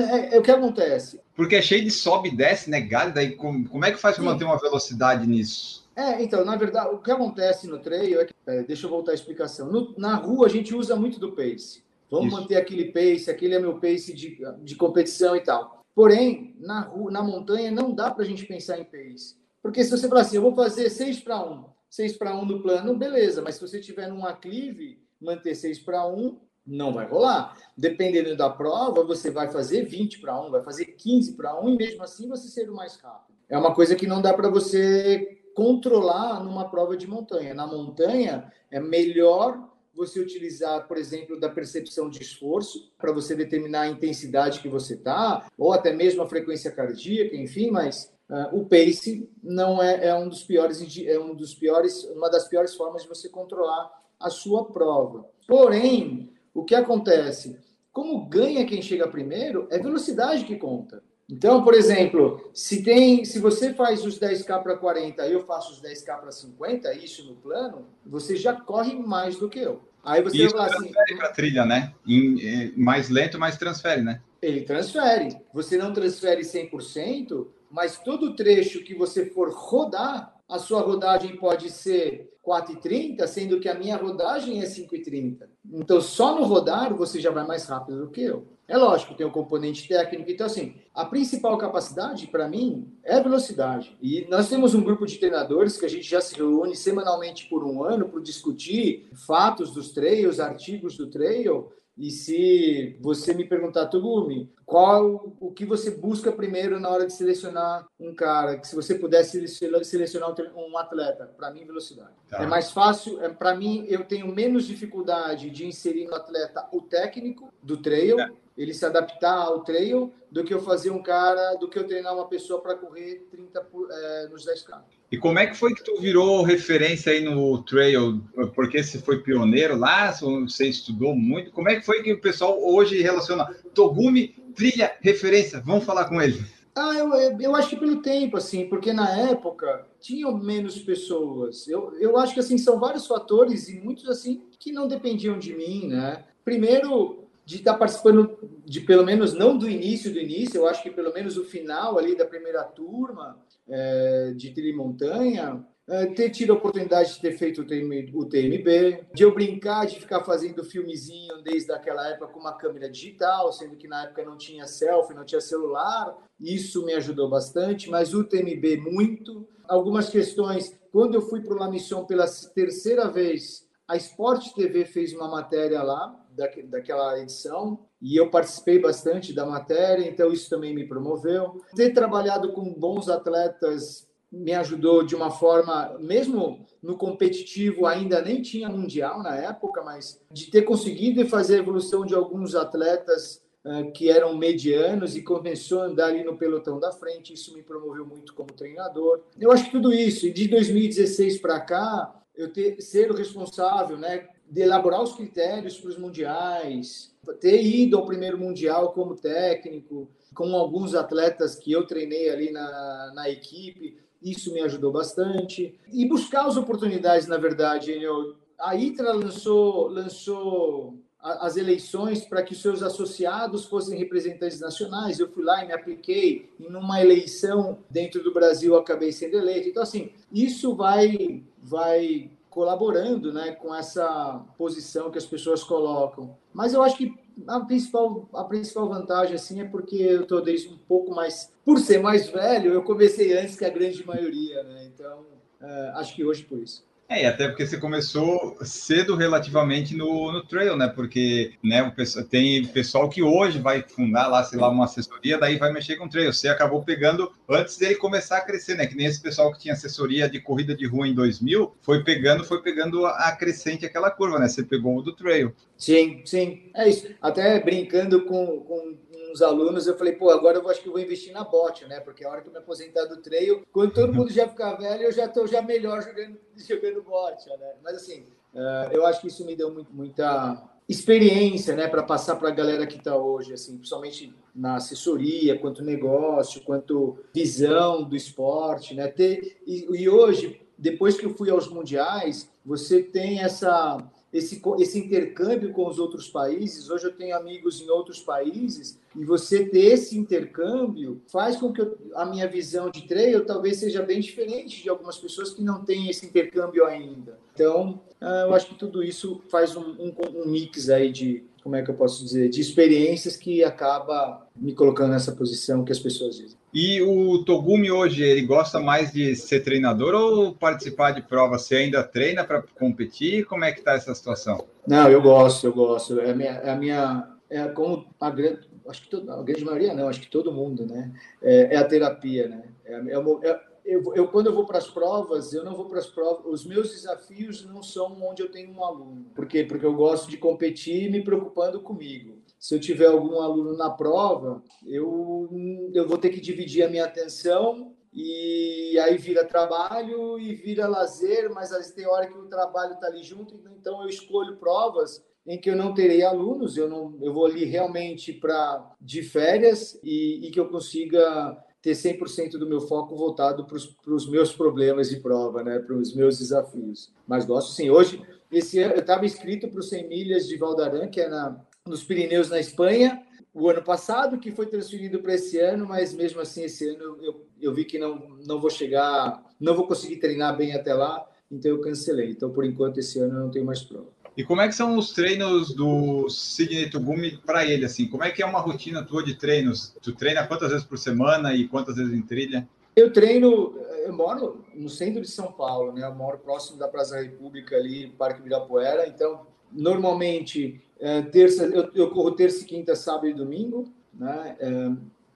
[0.00, 1.20] É, é, o que acontece.
[1.34, 3.14] Porque é cheio de sobe e desce, né, galho?
[3.14, 5.88] Daí como, como é que faz para manter uma velocidade nisso?
[5.94, 8.32] É, então, na verdade, o que acontece no trail é que.
[8.46, 9.70] É, deixa eu voltar à explicação.
[9.70, 11.82] No, na rua, a gente usa muito do pace.
[12.10, 12.40] Vamos Isso.
[12.40, 15.82] manter aquele pace, aquele é meu pace de, de competição e tal.
[15.94, 19.36] Porém, na, rua, na montanha, não dá para a gente pensar em pace.
[19.62, 22.60] Porque se você falar assim, eu vou fazer 6 para 1, 6 para 1 no
[22.60, 27.56] plano, beleza, mas se você tiver num aclive, manter 6 para 1 não vai rolar.
[27.76, 31.76] Dependendo da prova, você vai fazer 20 para 1, vai fazer 15 para 1 e
[31.76, 33.36] mesmo assim você ser o mais rápido.
[33.48, 37.54] É uma coisa que não dá para você controlar numa prova de montanha.
[37.54, 43.82] Na montanha, é melhor você utilizar, por exemplo, da percepção de esforço para você determinar
[43.82, 48.66] a intensidade que você está, ou até mesmo a frequência cardíaca, enfim, mas uh, o
[48.66, 53.02] pace não é, é um dos piores é um dos piores uma das piores formas
[53.02, 55.28] de você controlar a sua prova.
[55.46, 57.58] Porém, o que acontece?
[57.92, 61.02] Como ganha quem chega primeiro, é velocidade que conta.
[61.32, 65.72] Então, por exemplo, se tem, se você faz os 10k para 40 e eu faço
[65.72, 69.80] os 10k para 50, isso no plano, você já corre mais do que eu.
[70.04, 71.94] Aí você isso vai falar assim, transfere para trilha, né?
[72.06, 74.20] Em, em, mais lento, mas transfere, né?
[74.42, 75.38] Ele transfere.
[75.54, 81.70] Você não transfere 100%, mas todo trecho que você for rodar, a sua rodagem pode
[81.70, 85.48] ser 4,30, sendo que a minha rodagem é 5,30.
[85.72, 88.46] Então, só no rodar você já vai mais rápido do que eu.
[88.72, 90.30] É lógico, tem o um componente técnico.
[90.30, 93.94] Então, assim, a principal capacidade, para mim, é velocidade.
[94.00, 97.64] E nós temos um grupo de treinadores que a gente já se reúne semanalmente por
[97.64, 103.88] um ano para discutir fatos dos trails, artigos do trail, e se você me perguntar,
[103.88, 108.74] Tugumi, qual o que você busca primeiro na hora de selecionar um cara, que se
[108.74, 109.46] você pudesse
[109.84, 112.14] selecionar um atleta, para mim velocidade.
[112.30, 112.42] Tá.
[112.42, 116.80] É mais fácil, é, para mim eu tenho menos dificuldade de inserir no atleta o
[116.80, 118.18] técnico do trail.
[118.18, 121.86] É ele se adaptar ao trail do que eu fazer um cara, do que eu
[121.86, 124.80] treinar uma pessoa para correr 30 por, é, nos 10K.
[125.10, 128.22] E como é que foi que tu virou referência aí no trail?
[128.54, 131.50] Porque você foi pioneiro lá, você estudou muito.
[131.50, 135.60] Como é que foi que o pessoal hoje relaciona Togumi, trilha, referência?
[135.60, 136.42] Vamos falar com ele.
[136.74, 141.68] Ah, eu, eu acho que pelo tempo, assim, porque na época tinham menos pessoas.
[141.68, 145.54] Eu, eu acho que, assim, são vários fatores e muitos, assim, que não dependiam de
[145.54, 146.24] mim, né?
[146.42, 150.90] Primeiro, de estar participando de pelo menos não do início do início, eu acho que
[150.90, 156.56] pelo menos o final ali da primeira turma é, de Trimontanha, é, ter tido a
[156.56, 162.08] oportunidade de ter feito o TMB, de eu brincar de ficar fazendo filmezinho desde aquela
[162.08, 166.16] época com uma câmera digital, sendo que na época não tinha selfie, não tinha celular,
[166.40, 169.48] isso me ajudou bastante, mas o TMB muito.
[169.68, 174.84] Algumas questões, quando eu fui para o La Mission pela terceira vez, a Sport TV
[174.84, 180.74] fez uma matéria lá, daquela edição e eu participei bastante da matéria, então isso também
[180.74, 181.60] me promoveu.
[181.74, 188.40] Ter trabalhado com bons atletas me ajudou de uma forma, mesmo no competitivo ainda nem
[188.40, 193.92] tinha mundial na época, mas de ter conseguido fazer a evolução de alguns atletas uh,
[193.92, 198.06] que eram medianos e começou a andar ali no pelotão da frente, isso me promoveu
[198.06, 199.20] muito como treinador.
[199.38, 203.98] Eu acho que tudo isso, e de 2016 para cá, eu ter, ser o responsável,
[203.98, 207.10] né, de elaborar os critérios para os mundiais,
[207.40, 213.12] ter ido ao primeiro mundial como técnico, com alguns atletas que eu treinei ali na,
[213.14, 215.74] na equipe, isso me ajudou bastante.
[215.90, 217.92] E buscar as oportunidades, na verdade.
[217.92, 225.18] Eu, a ITRA lançou, lançou as eleições para que seus associados fossem representantes nacionais.
[225.18, 229.70] Eu fui lá e me apliquei em uma eleição dentro do Brasil, acabei sendo eleito.
[229.70, 236.36] Então, assim, isso vai, vai colaborando né, com essa posição que as pessoas colocam.
[236.52, 237.14] Mas eu acho que
[237.48, 241.50] a principal, a principal vantagem assim, é porque eu estou desde um pouco mais.
[241.64, 244.62] Por ser mais velho, eu comecei antes que a grande maioria.
[244.64, 244.90] Né?
[244.94, 245.20] Então,
[245.60, 246.84] uh, acho que hoje por isso.
[247.12, 250.88] É, e até porque você começou cedo relativamente no, no trail, né?
[250.88, 255.36] Porque né, o pessoal, tem pessoal que hoje vai fundar lá, sei lá, uma assessoria,
[255.36, 256.32] daí vai mexer com trail.
[256.32, 258.86] Você acabou pegando antes dele começar a crescer, né?
[258.86, 262.44] Que nem esse pessoal que tinha assessoria de corrida de rua em 2000, foi pegando,
[262.44, 264.48] foi pegando a crescente aquela curva, né?
[264.48, 265.54] Você pegou o do trail.
[265.76, 266.70] Sim, sim.
[266.74, 267.08] É isso.
[267.20, 268.96] Até brincando com, com
[269.32, 272.00] uns alunos, eu falei, pô, agora eu acho que eu vou investir na bot, né?
[272.00, 275.04] Porque a hora que eu me aposentar do trail, quando todo mundo já ficar velho,
[275.04, 277.72] eu já estou já melhor jogando, jogando bot, né?
[277.82, 282.36] Mas assim, uh, eu acho que isso me deu muito, muita, experiência, né, para passar
[282.36, 288.16] para a galera que está hoje, assim, principalmente na assessoria, quanto negócio, quanto visão do
[288.16, 289.08] esporte, né?
[289.08, 293.98] Ter, e, e hoje, depois que eu fui aos mundiais, você tem essa
[294.32, 296.88] esse, esse intercâmbio com os outros países.
[296.88, 301.82] Hoje eu tenho amigos em outros países e você ter esse intercâmbio faz com que
[301.82, 305.84] eu, a minha visão de trail talvez seja bem diferente de algumas pessoas que não
[305.84, 307.38] têm esse intercâmbio ainda.
[307.54, 311.76] Então, ah, eu acho que tudo isso faz um, um, um mix aí de, como
[311.76, 315.98] é que eu posso dizer, de experiências que acaba me colocando nessa posição que as
[315.98, 316.56] pessoas dizem.
[316.74, 321.62] E o Togumi hoje, ele gosta mais de ser treinador ou participar de provas?
[321.62, 323.44] Você ainda treina para competir?
[323.44, 324.64] Como é que está essa situação?
[324.86, 326.18] Não, eu gosto, eu gosto.
[326.18, 329.92] É a minha, é a minha é como a grande, acho que a grande maioria
[329.92, 331.12] não, acho que todo mundo, né?
[331.42, 332.62] É, é a terapia, né?
[332.84, 335.98] É, é, é eu, eu, quando eu vou para as provas, eu não vou para
[335.98, 336.44] as provas.
[336.46, 339.26] Os meus desafios não são onde eu tenho um aluno.
[339.34, 339.64] Por quê?
[339.64, 344.62] Porque eu gosto de competir me preocupando comigo se eu tiver algum aluno na prova,
[344.86, 345.50] eu,
[345.92, 351.50] eu vou ter que dividir a minha atenção e aí vira trabalho e vira lazer,
[351.50, 355.24] mas às vezes tem hora que o trabalho está ali junto, então eu escolho provas
[355.44, 359.98] em que eu não terei alunos, eu não eu vou ali realmente para de férias
[360.00, 363.76] e, e, que eu consiga ter 100% do meu foco voltado para
[364.14, 367.12] os meus problemas de prova, né, para os meus desafios.
[367.26, 367.90] Mas gosto sim.
[367.90, 371.60] Hoje, esse ano, eu estava inscrito para os 100 milhas de Valdaran, que é na,
[371.84, 373.20] nos Pirineus, na Espanha,
[373.52, 377.46] o ano passado, que foi transferido para esse ano, mas mesmo assim, esse ano eu,
[377.60, 381.70] eu vi que não, não vou chegar, não vou conseguir treinar bem até lá, então
[381.70, 382.30] eu cancelei.
[382.30, 384.08] Então, por enquanto, esse ano eu não tenho mais prova.
[384.36, 388.08] E como é que são os treinos do Sidney Tugumi para ele, assim?
[388.08, 389.94] Como é que é uma rotina tua de treinos?
[390.00, 392.66] Tu treina quantas vezes por semana e quantas vezes em trilha?
[392.96, 396.06] Eu treino, eu moro no centro de São Paulo, né?
[396.06, 402.10] Eu moro próximo da Praça República ali, Parque Ibirapuera, então normalmente é, terça, eu, eu,
[402.10, 403.90] corro terça, quinta, sábado e domingo.
[404.14, 404.56] Né?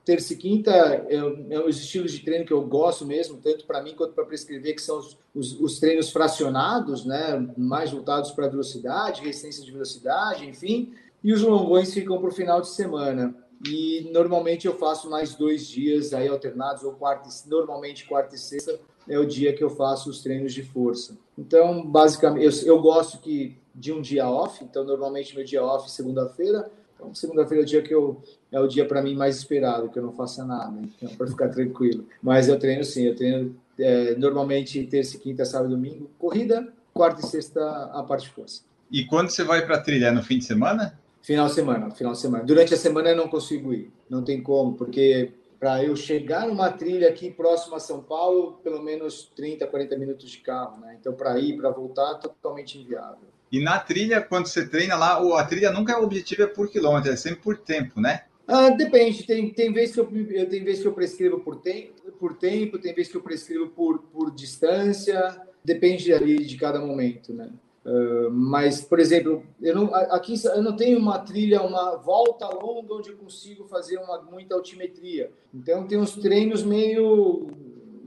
[0.07, 3.65] É, terça e quinta é, é os estilos de treino que eu gosto mesmo, tanto
[3.65, 7.45] para mim quanto para prescrever, que são os, os, os, treinos fracionados, né?
[7.57, 10.93] mais voltados para velocidade, resistência de velocidade, enfim.
[11.23, 13.35] E os longões ficam para o final de semana.
[13.67, 18.79] E normalmente eu faço mais dois dias aí alternados, ou quarta, normalmente quarta e sexta
[19.09, 21.17] é o dia que eu faço os treinos de força.
[21.37, 25.89] Então, basicamente, eu, eu gosto que de um dia off, então normalmente meu dia off
[25.89, 26.69] segunda-feira.
[26.95, 29.99] Então, segunda-feira é o dia que eu é o dia para mim mais esperado, que
[29.99, 32.05] eu não faça nada, então, para ficar tranquilo.
[32.21, 37.25] Mas eu treino sim, eu treino é, normalmente terça, quinta, sábado, domingo, corrida, quarta e
[37.25, 37.61] sexta
[37.93, 38.61] a parte de força.
[38.91, 40.07] E quando você vai para trilha?
[40.07, 40.97] É no fim de semana?
[41.21, 42.43] Final de semana, final de semana.
[42.45, 46.71] Durante a semana eu não consigo ir, não tem como, porque para eu chegar numa
[46.71, 50.95] trilha aqui próximo a São Paulo, pelo menos 30, 40 minutos de carro, né?
[50.99, 53.27] Então para ir, para voltar, totalmente inviável.
[53.51, 56.69] E na trilha, quando você treina lá, a trilha nunca é o objetivo é por
[56.69, 58.23] quilômetro, é sempre por tempo, né?
[58.47, 60.05] Ah, depende, tem, tem vezes que eu,
[60.47, 63.99] tem vezes que eu prescrevo por, tem, por tempo, tem vezes que eu prescrevo por,
[64.03, 67.51] por distância, depende ali de cada momento, né?
[67.85, 72.93] Uh, mas, por exemplo, eu não, aqui eu não tenho uma trilha, uma volta longa
[72.93, 75.31] onde eu consigo fazer uma, muita altimetria.
[75.53, 77.47] Então, tem uns treinos meio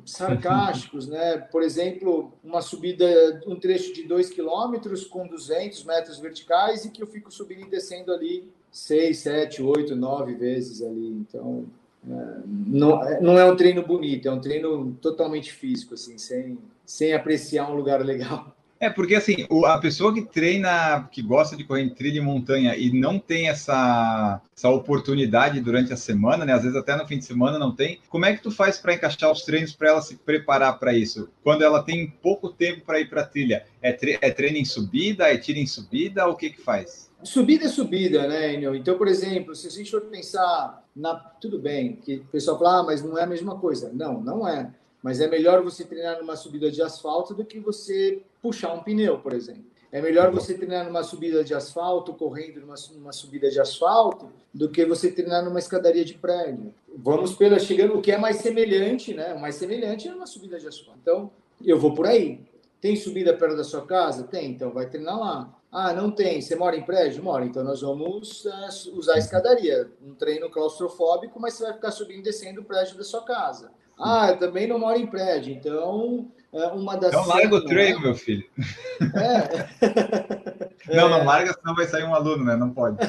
[0.05, 1.39] sarcásticos, né?
[1.39, 4.75] Por exemplo, uma subida, um trecho de 2 km
[5.11, 9.97] com 200 metros verticais e que eu fico subindo e descendo ali 6, 7, 8,
[9.97, 11.09] 9 vezes ali.
[11.09, 11.65] Então,
[12.09, 17.13] é, não, não é um treino bonito, é um treino totalmente físico, assim, sem, sem
[17.13, 18.55] apreciar um lugar legal.
[18.81, 22.75] É, porque assim, a pessoa que treina, que gosta de correr em trilha e montanha
[22.75, 26.55] e não tem essa, essa oportunidade durante a semana, né?
[26.55, 28.01] Às vezes até no fim de semana não tem.
[28.09, 31.29] Como é que tu faz para encaixar os treinos para ela se preparar para isso?
[31.45, 35.31] Quando ela tem pouco tempo para ir para trilha, é, tre é treino em subida,
[35.31, 37.11] é tiro em subida, o que que faz?
[37.23, 38.75] Subida é subida, né, Enio?
[38.75, 41.17] Então, por exemplo, se a gente for pensar na.
[41.39, 43.91] Tudo bem, que o pessoal fala, ah, mas não é a mesma coisa.
[43.93, 44.73] Não, não é.
[45.03, 49.19] Mas é melhor você treinar numa subida de asfalto do que você puxar um pneu,
[49.19, 49.65] por exemplo.
[49.93, 54.69] É melhor você treinar numa subida de asfalto, correndo numa, numa subida de asfalto, do
[54.69, 56.73] que você treinar numa escadaria de prédio.
[56.97, 59.35] Vamos pela chegando, o que é mais semelhante, né?
[59.35, 60.99] O mais semelhante é uma subida de asfalto.
[61.03, 61.31] Então,
[61.65, 62.41] eu vou por aí.
[62.81, 64.25] Tem subida perto da sua casa?
[64.25, 65.61] Tem, então vai treinar lá.
[65.71, 66.41] Ah, não tem.
[66.41, 67.23] Você mora em prédio?
[67.23, 67.45] Mora.
[67.45, 69.89] Então nós vamos uh, usar a escadaria.
[70.05, 73.71] Um treino claustrofóbico, mas você vai ficar subindo e descendo o prédio da sua casa.
[73.99, 77.13] Ah, eu também não moro em prédio, então uma das.
[77.13, 78.03] Então larga o treino, é?
[78.03, 78.45] meu filho.
[79.15, 79.69] É.
[80.95, 82.57] não, não larga, senão vai sair um aluno, né?
[82.57, 82.97] Não pode.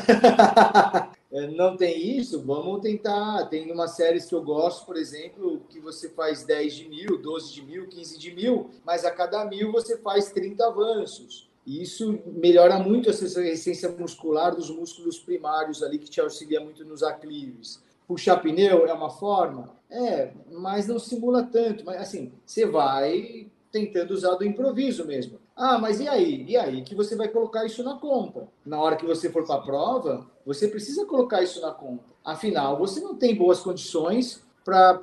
[1.33, 2.43] É, não tem isso?
[2.43, 3.45] Vamos tentar.
[3.45, 7.53] Tem uma série que eu gosto, por exemplo, que você faz 10 de mil, 12
[7.53, 11.49] de mil, 15 de mil, mas a cada mil você faz 30 avanços.
[11.65, 16.83] E isso melhora muito essa resistência muscular dos músculos primários ali, que te auxilia muito
[16.83, 17.81] nos aclives.
[18.05, 19.69] Puxar pneu é uma forma?
[19.91, 21.85] É, mas não simula tanto.
[21.85, 25.39] Mas assim, você vai tentando usar do improviso mesmo.
[25.55, 26.45] Ah, mas e aí?
[26.47, 28.47] E aí que você vai colocar isso na conta?
[28.65, 32.05] Na hora que você for para a prova, você precisa colocar isso na conta.
[32.23, 34.99] Afinal, você não tem boas condições para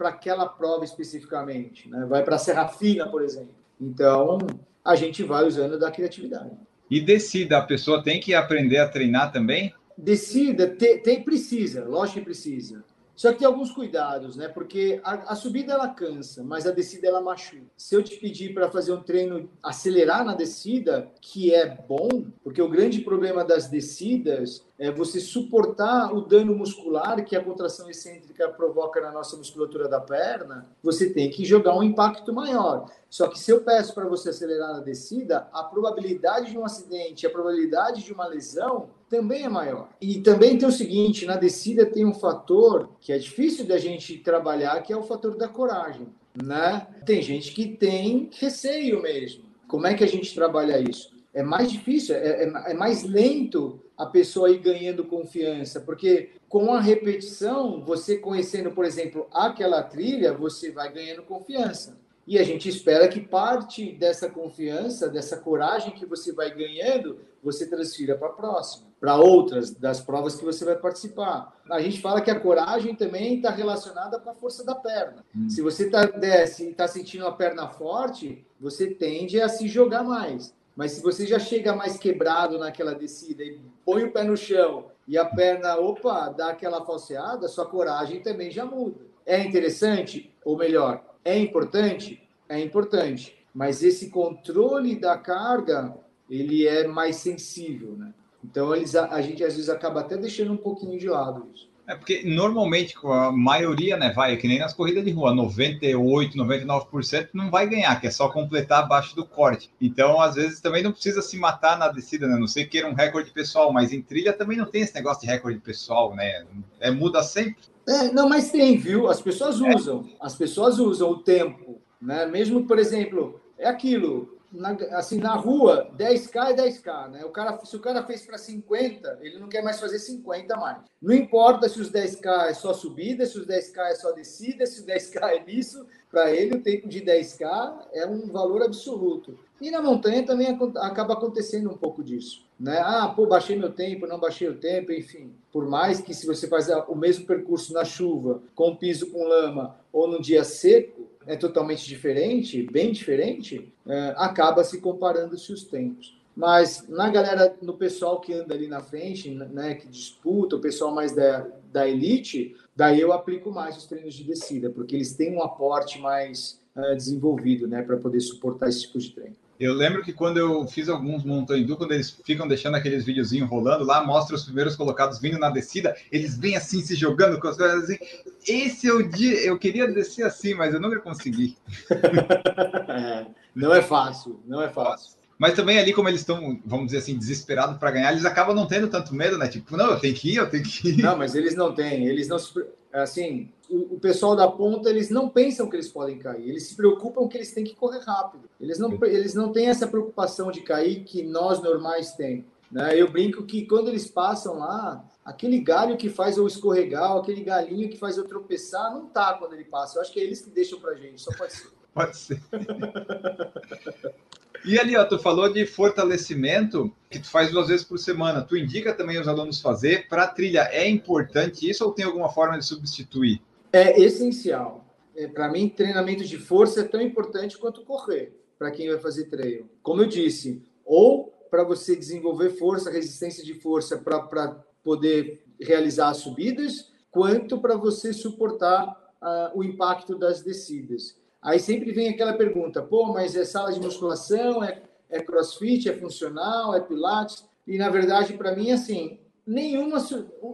[0.00, 1.88] aquela prova especificamente.
[1.88, 2.06] Né?
[2.06, 3.54] Vai para a Serra Fina, por exemplo.
[3.80, 4.38] Então,
[4.84, 6.50] a gente vai usando da criatividade.
[6.90, 9.74] E descida, a pessoa tem que aprender a treinar também?
[9.96, 12.84] Descida, tem, tem precisa, lógico que precisa.
[13.16, 14.48] Só que tem alguns cuidados, né?
[14.48, 17.62] Porque a, a, subida ela cansa, mas a descida ela machuca.
[17.76, 22.08] Se eu te pedir para fazer um treino acelerar na descida, que é bom,
[22.42, 27.88] porque o grande problema das descidas é você suportar o dano muscular que a contração
[27.88, 32.90] excêntrica provoca na nossa musculatura da perna, você tem que jogar um impacto maior.
[33.08, 37.24] Só que se eu peço para você acelerar na descida, a probabilidade de um acidente,
[37.24, 39.90] a probabilidade de uma lesão também é maior.
[40.00, 44.18] E também tem o seguinte, na descida tem um fator que é difícil da gente
[44.18, 46.08] trabalhar, que é o fator da coragem,
[46.42, 46.84] né?
[47.06, 49.44] Tem gente que tem receio mesmo.
[49.68, 51.14] Como é que a gente trabalha isso?
[51.32, 56.74] É mais difícil, é, é, é mais lento a pessoa ir ganhando confiança, porque com
[56.74, 61.96] a repetição, você conhecendo, por exemplo, aquela trilha, você vai ganhando confiança.
[62.26, 67.66] E a gente espera que parte dessa confiança, dessa coragem que você vai ganhando, você
[67.66, 71.54] transfira para a próxima, para outras das provas que você vai participar.
[71.70, 75.22] A gente fala que a coragem também está relacionada com a força da perna.
[75.36, 75.50] Hum.
[75.50, 80.02] Se você tá, desce e está sentindo a perna forte, você tende a se jogar
[80.02, 80.54] mais.
[80.74, 84.86] Mas se você já chega mais quebrado naquela descida e põe o pé no chão
[85.06, 89.00] e a perna, opa, dá aquela falseada, sua coragem também já muda.
[89.26, 92.22] É interessante, ou melhor, é importante?
[92.48, 93.36] É importante.
[93.54, 95.96] Mas esse controle da carga,
[96.28, 98.12] ele é mais sensível, né?
[98.44, 101.72] Então, eles, a, a gente às vezes acaba até deixando um pouquinho de lado isso.
[101.86, 107.28] É porque normalmente a maioria, né, vai, que nem nas corridas de rua, 98, 99%
[107.34, 109.70] não vai ganhar, que é só completar abaixo do corte.
[109.78, 112.38] Então, às vezes também não precisa se matar na descida, né?
[112.38, 115.20] Não sei que era um recorde pessoal, mas em trilha também não tem esse negócio
[115.22, 116.46] de recorde pessoal, né?
[116.80, 117.73] É muda sempre.
[117.86, 119.08] É, não, mas tem, viu?
[119.08, 120.16] As pessoas usam, é.
[120.20, 122.26] as pessoas usam o tempo, né?
[122.26, 127.24] Mesmo, por exemplo, é aquilo, na, assim, na rua, 10K é 10K, né?
[127.24, 130.78] O cara, se o cara fez para 50, ele não quer mais fazer 50 mais.
[131.02, 134.80] Não importa se os 10K é só subida, se os 10K é só descida, se
[134.80, 139.38] os 10K é isso, para ele o tempo de 10K é um valor absoluto.
[139.60, 142.44] E na montanha também acaba acontecendo um pouco disso.
[142.58, 142.78] Né?
[142.78, 145.32] Ah, pô, baixei meu tempo, não baixei o tempo, enfim.
[145.52, 149.76] Por mais que se você faz o mesmo percurso na chuva, com piso com lama
[149.92, 156.18] ou no dia seco, é totalmente diferente, bem diferente, é, acaba se comparando-se os tempos.
[156.36, 160.92] Mas na galera, no pessoal que anda ali na frente, né, que disputa, o pessoal
[160.92, 165.32] mais da, da elite, daí eu aplico mais os treinos de descida, porque eles têm
[165.32, 169.43] um aporte mais uh, desenvolvido, né, para poder suportar esse tipo de treino.
[169.58, 173.84] Eu lembro que quando eu fiz alguns montanha quando eles ficam deixando aqueles videozinhos rolando
[173.84, 177.56] lá, mostra os primeiros colocados vindo na descida, eles vêm assim se jogando com as
[177.56, 177.98] coisas assim.
[178.46, 181.56] Esse é o dia, eu queria descer assim, mas eu nunca consegui.
[183.54, 185.14] não é fácil, não é fácil.
[185.38, 188.66] Mas também ali, como eles estão, vamos dizer assim, desesperados para ganhar, eles acabam não
[188.66, 189.48] tendo tanto medo, né?
[189.48, 191.02] Tipo, não, eu tenho que ir, eu tenho que ir.
[191.02, 192.52] Não, mas eles não têm, eles não se
[193.02, 196.76] assim, o, o, pessoal da ponta, eles não pensam que eles podem cair, eles se
[196.76, 198.48] preocupam que eles têm que correr rápido.
[198.60, 202.44] Eles não, eles não têm essa preocupação de cair que nós normais temos.
[202.70, 203.00] Né?
[203.00, 207.88] Eu brinco que quando eles passam lá, aquele galho que faz eu escorregar, aquele galinho
[207.88, 209.98] que faz eu tropeçar, não tá quando ele passa.
[209.98, 211.68] Eu acho que é eles que deixam pra gente, só pode ser.
[211.94, 212.42] Pode ser.
[214.64, 218.40] E ali, ó, tu falou de fortalecimento que tu faz duas vezes por semana.
[218.42, 220.68] Tu indica também os alunos fazer para trilha.
[220.72, 223.42] É importante isso ou tem alguma forma de substituir?
[223.72, 224.84] É essencial.
[225.14, 229.24] É, para mim, treinamento de força é tão importante quanto correr para quem vai fazer
[229.24, 229.68] treino.
[229.82, 236.18] Como eu disse, ou para você desenvolver força, resistência de força para poder realizar as
[236.18, 238.88] subidas, quanto para você suportar
[239.22, 241.16] uh, o impacto das descidas.
[241.44, 245.92] Aí sempre vem aquela pergunta: pô, mas é sala de musculação, é, é crossfit, é
[245.92, 247.44] funcional, é pilates?
[247.66, 249.98] E na verdade, para mim, assim, nenhuma,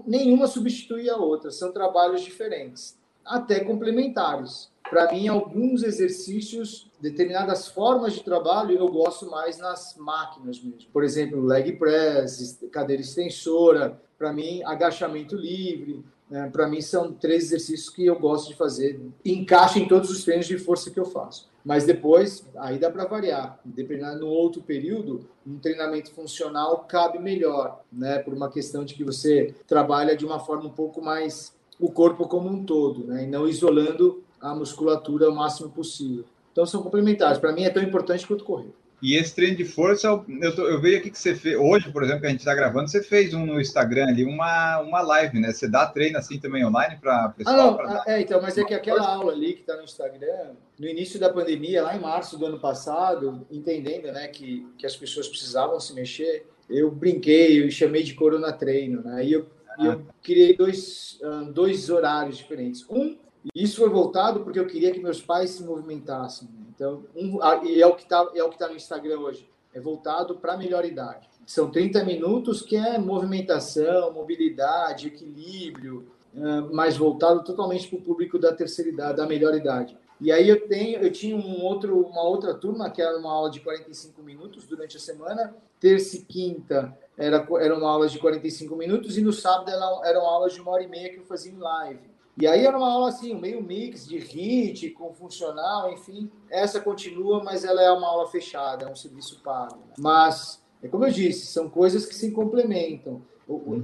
[0.06, 4.68] nenhuma substitui a outra, são trabalhos diferentes, até complementares.
[4.88, 10.90] Para mim, alguns exercícios, determinadas formas de trabalho, eu gosto mais nas máquinas mesmo.
[10.92, 17.44] Por exemplo, leg press, cadeira extensora, para mim, agachamento livre, né, para mim são três
[17.44, 21.04] exercícios que eu gosto de fazer, encaixa em todos os treinos de força que eu
[21.04, 21.50] faço.
[21.64, 23.58] Mas depois, aí dá para variar.
[23.64, 28.18] Dependendo no outro período, um treinamento funcional cabe melhor, né?
[28.18, 32.26] Por uma questão de que você trabalha de uma forma um pouco mais o corpo
[32.26, 33.24] como um todo, né?
[33.24, 36.24] E não isolando a musculatura o máximo possível.
[36.52, 37.38] Então são complementares.
[37.38, 38.72] Para mim é tão importante quanto correr.
[39.02, 42.02] E esse treino de força, eu, tô, eu vejo aqui que você fez, hoje, por
[42.02, 45.40] exemplo, que a gente está gravando, você fez um no Instagram ali, uma, uma live,
[45.40, 45.52] né?
[45.52, 47.56] Você dá treino assim também online para pessoal?
[47.56, 48.04] Ah, não, pra...
[48.06, 51.32] é, então, mas é que aquela aula ali que está no Instagram, no início da
[51.32, 55.94] pandemia, lá em março do ano passado, entendendo né, que, que as pessoas precisavam se
[55.94, 59.24] mexer, eu brinquei, eu chamei de Corona Treino, né?
[59.24, 59.46] E eu,
[59.78, 59.86] ah.
[59.86, 61.18] eu criei dois,
[61.52, 62.84] dois horários diferentes.
[62.88, 63.16] Um,
[63.54, 66.48] isso foi voltado porque eu queria que meus pais se movimentassem.
[66.80, 69.46] Então, um, e é o que está é o que tá no Instagram hoje.
[69.74, 71.28] É voltado para a melhor idade.
[71.44, 78.38] São 30 minutos que é movimentação, mobilidade, equilíbrio, uh, mas voltado totalmente para o público
[78.38, 79.94] da terceira idade, da melhor idade.
[80.18, 83.50] E aí eu tenho, eu tinha um outro, uma outra turma que era uma aula
[83.50, 89.18] de 45 minutos durante a semana, terça e quinta era, eram aulas de 45 minutos
[89.18, 89.70] e no sábado
[90.04, 92.09] eram aulas de uma hora e meia que eu fazia em live.
[92.38, 96.30] E aí era uma aula assim, meio mix de HIT com funcional, enfim.
[96.48, 99.78] Essa continua, mas ela é uma aula fechada, é um serviço pago.
[99.98, 103.22] Mas, é como eu disse, são coisas que se complementam.
[103.46, 103.82] Uhum.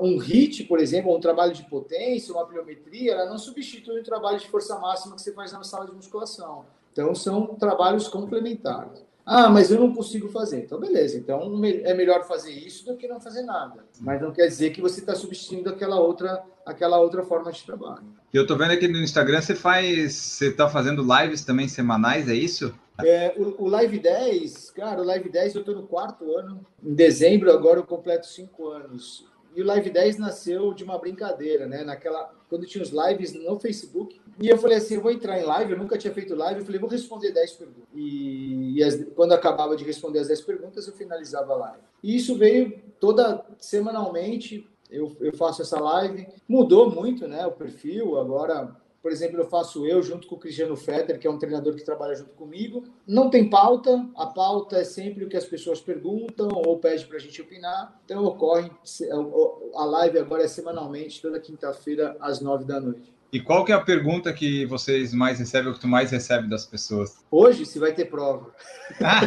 [0.00, 4.38] Um HIT, por exemplo, um trabalho de potência, uma pliometria, ela não substitui o trabalho
[4.38, 6.64] de força máxima que você faz na sala de musculação.
[6.92, 9.04] Então, são trabalhos complementares.
[9.24, 10.64] Ah, mas eu não consigo fazer.
[10.64, 11.16] Então, beleza.
[11.16, 13.84] Então, é melhor fazer isso do que não fazer nada.
[14.00, 18.04] Mas não quer dizer que você está substituindo aquela outra, aquela outra forma de trabalho.
[18.32, 22.34] Eu estou vendo aqui no Instagram, você faz, você está fazendo lives também semanais, é
[22.34, 22.74] isso?
[23.00, 26.64] É, o, o, Live 10, cara, o Live 10 eu estou no quarto ano.
[26.82, 29.26] Em dezembro, agora eu completo cinco anos.
[29.54, 31.84] E o Live 10 nasceu de uma brincadeira, né?
[31.84, 34.20] Naquela, quando tinha os lives no Facebook.
[34.40, 36.64] E eu falei assim, eu vou entrar em live, eu nunca tinha feito live, eu
[36.64, 37.84] falei, vou responder 10 perguntas.
[37.94, 41.84] E, e as, quando acabava de responder as 10 perguntas, eu finalizava a live.
[42.02, 46.26] E isso veio toda semanalmente, eu, eu faço essa live.
[46.48, 47.46] Mudou muito, né?
[47.46, 51.30] O perfil, agora por exemplo, eu faço eu junto com o Cristiano Fetter, que é
[51.30, 52.84] um treinador que trabalha junto comigo.
[53.04, 57.16] Não tem pauta, a pauta é sempre o que as pessoas perguntam ou pedem para
[57.16, 58.00] a gente opinar.
[58.04, 58.70] Então ocorre,
[59.74, 63.12] a live agora é semanalmente, toda quinta-feira, às nove da noite.
[63.32, 66.50] E qual que é a pergunta que vocês mais recebem, ou que tu mais recebe
[66.50, 67.16] das pessoas?
[67.30, 68.54] Hoje, se vai ter prova.
[69.02, 69.22] Ah.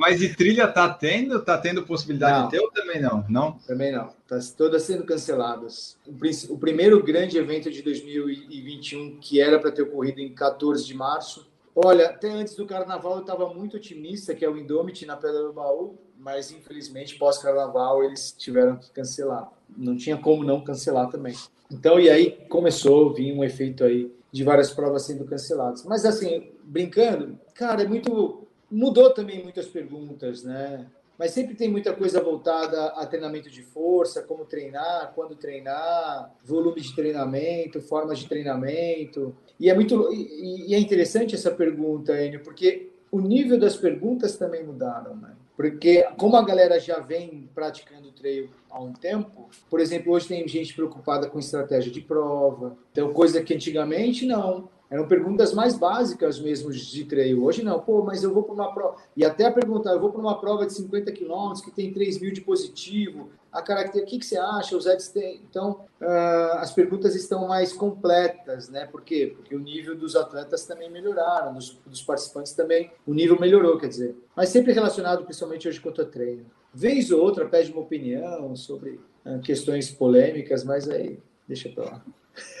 [0.00, 1.38] Mas de trilha tá tendo?
[1.44, 2.44] Tá tendo possibilidade não.
[2.46, 3.26] de ter ou também não?
[3.28, 3.52] Não?
[3.66, 4.08] Também não.
[4.26, 5.98] Tá todas sendo canceladas.
[6.06, 10.94] O, o primeiro grande evento de 2021, que era para ter ocorrido em 14 de
[10.94, 11.46] março,
[11.80, 15.44] Olha, até antes do carnaval eu estava muito otimista, que é o Indomit na Pedra
[15.44, 19.48] do Baú, mas infelizmente pós-carnaval eles tiveram que cancelar.
[19.76, 21.36] Não tinha como não cancelar também.
[21.70, 25.84] Então, e aí começou a vir um efeito aí de várias provas sendo canceladas.
[25.84, 28.46] Mas assim, brincando, cara, é muito.
[28.70, 30.86] Mudou também muitas perguntas, né?
[31.18, 36.80] Mas sempre tem muita coisa voltada a treinamento de força, como treinar, quando treinar, volume
[36.80, 39.34] de treinamento, formas de treinamento.
[39.58, 44.62] E é muito e, é interessante essa pergunta, Enio, porque o nível das perguntas também
[44.62, 45.34] mudaram, né?
[45.58, 50.46] Porque como a galera já vem praticando trail há um tempo, por exemplo, hoje tem
[50.46, 54.68] gente preocupada com estratégia de prova, então coisa que antigamente não.
[54.90, 57.44] Eram perguntas mais básicas mesmo de trail.
[57.44, 58.96] Hoje não, pô, mas eu vou para uma prova.
[59.14, 62.18] E até a perguntar, eu vou para uma prova de 50 quilômetros que tem 3
[62.20, 63.28] mil de positivo.
[63.52, 64.76] A característica, o que, que você acha?
[64.76, 65.42] Os ads têm.
[65.48, 68.86] Então, uh, as perguntas estão mais completas, né?
[68.86, 69.34] Por quê?
[69.36, 73.88] Porque o nível dos atletas também melhoraram, dos, dos participantes também, o nível melhorou, quer
[73.88, 74.16] dizer.
[74.34, 76.46] Mas sempre relacionado, principalmente hoje quanto a treino.
[76.72, 82.04] Vez ou outra pede uma opinião sobre uh, questões polêmicas, mas aí deixa para lá.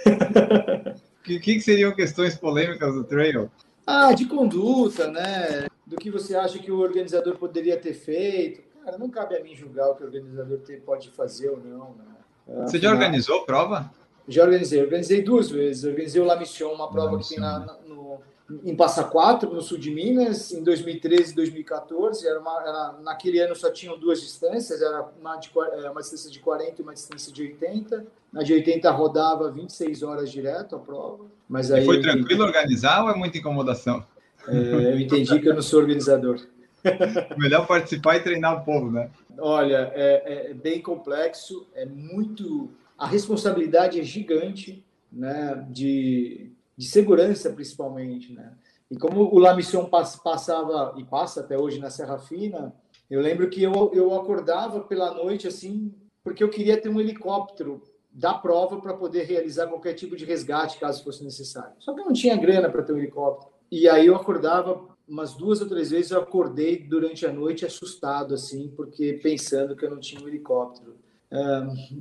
[1.22, 3.50] que, que seriam questões polêmicas do trail?
[3.86, 5.66] Ah, de conduta, né?
[5.86, 8.62] Do que você acha que o organizador poderia ter feito.
[8.84, 11.94] Cara, não cabe a mim julgar o que o organizador pode fazer ou não.
[11.94, 12.64] Né?
[12.64, 13.90] Você já organizou prova?
[14.28, 14.82] Já organizei.
[14.82, 15.84] Organizei duas vezes.
[15.84, 18.20] Organizei o La Mission, uma prova La que tem na, no,
[18.64, 22.26] em Passa Quatro, no sul de Minas, em 2013 e 2014.
[22.26, 26.30] Era uma, era, naquele ano só tinham duas distâncias, era uma, de, é, uma distância
[26.30, 28.06] de 40 e uma distância de 80.
[28.32, 31.24] Na de 80 rodava 26 horas direto a prova.
[31.48, 32.42] Mas aí e foi tranquilo entendi...
[32.42, 34.04] organizar ou é muita incomodação?
[34.46, 36.40] É, eu entendi que eu não sou organizador.
[37.36, 39.10] Melhor participar e treinar o povo, né?
[39.38, 42.70] Olha, é, é bem complexo, é muito.
[42.98, 45.66] A responsabilidade é gigante, né?
[45.70, 48.52] De de segurança principalmente, né?
[48.88, 52.72] E como o La Mission passava e passa até hoje na Serra Fina,
[53.10, 55.92] eu lembro que eu, eu acordava pela noite assim,
[56.22, 60.78] porque eu queria ter um helicóptero da prova para poder realizar qualquer tipo de resgate
[60.78, 61.72] caso fosse necessário.
[61.80, 63.52] Só que eu não tinha grana para ter um helicóptero.
[63.70, 68.34] E aí eu acordava umas duas ou três vezes eu acordei durante a noite assustado
[68.34, 70.96] assim, porque pensando que eu não tinha um helicóptero.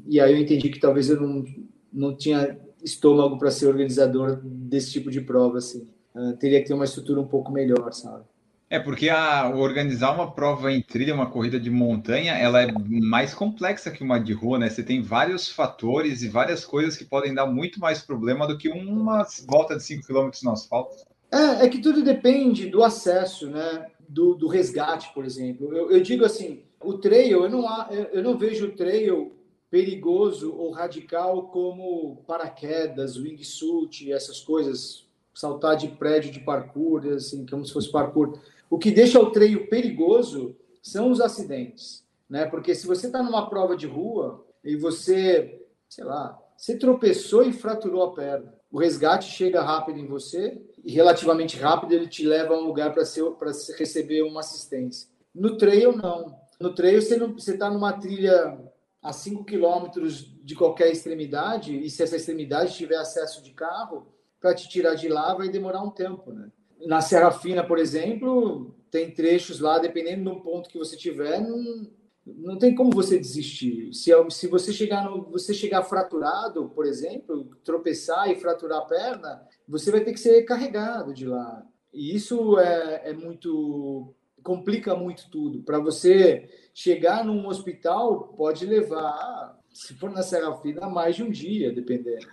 [0.08, 1.46] E aí eu entendi que talvez eu não
[1.92, 5.88] não tinha estômago para ser organizador desse tipo de prova assim.
[6.14, 8.24] Uh, teria que ter uma estrutura um pouco melhor, sabe?
[8.70, 13.34] É porque a, organizar uma prova em trilha, uma corrida de montanha, ela é mais
[13.34, 14.70] complexa que uma de rua, né?
[14.70, 18.68] Você tem vários fatores e várias coisas que podem dar muito mais problema do que
[18.68, 20.98] uma volta de 5 km no asfalto.
[21.32, 23.88] É, é que tudo depende do acesso, né?
[24.08, 25.74] Do, do resgate, por exemplo.
[25.74, 29.34] Eu, eu, digo assim, o trail, eu não, eu não vejo o trail
[29.70, 37.66] perigoso ou radical como paraquedas, wingsuit, essas coisas, saltar de prédio de parkour, assim, como
[37.66, 38.40] se fosse parkour.
[38.70, 42.46] O que deixa o treino perigoso são os acidentes, né?
[42.46, 47.54] Porque se você está numa prova de rua e você, sei lá, você tropeçou e
[47.54, 52.54] fraturou a perna, o resgate chega rápido em você e relativamente rápido ele te leva
[52.54, 53.04] a um lugar para
[53.38, 55.10] para receber uma assistência.
[55.34, 56.36] No trail não.
[56.60, 58.60] No trail você está numa trilha
[59.02, 64.08] a 5 quilômetros de qualquer extremidade e se essa extremidade tiver acesso de carro
[64.40, 66.52] para te tirar de lá vai demorar um tempo, né?
[66.86, 71.90] Na Serra Fina, por exemplo, tem trechos lá, dependendo do ponto que você tiver, não,
[72.26, 73.94] não tem como você desistir.
[73.94, 79.42] Se, se você chegar no, você chegar fraturado, por exemplo, tropeçar e fraturar a perna,
[79.68, 81.66] você vai ter que ser carregado de lá.
[81.94, 84.14] E isso é, é muito
[84.48, 85.62] complica muito tudo.
[85.62, 91.30] Para você chegar num hospital, pode levar, se for na Serra Fina, mais de um
[91.30, 92.26] dia, dependendo.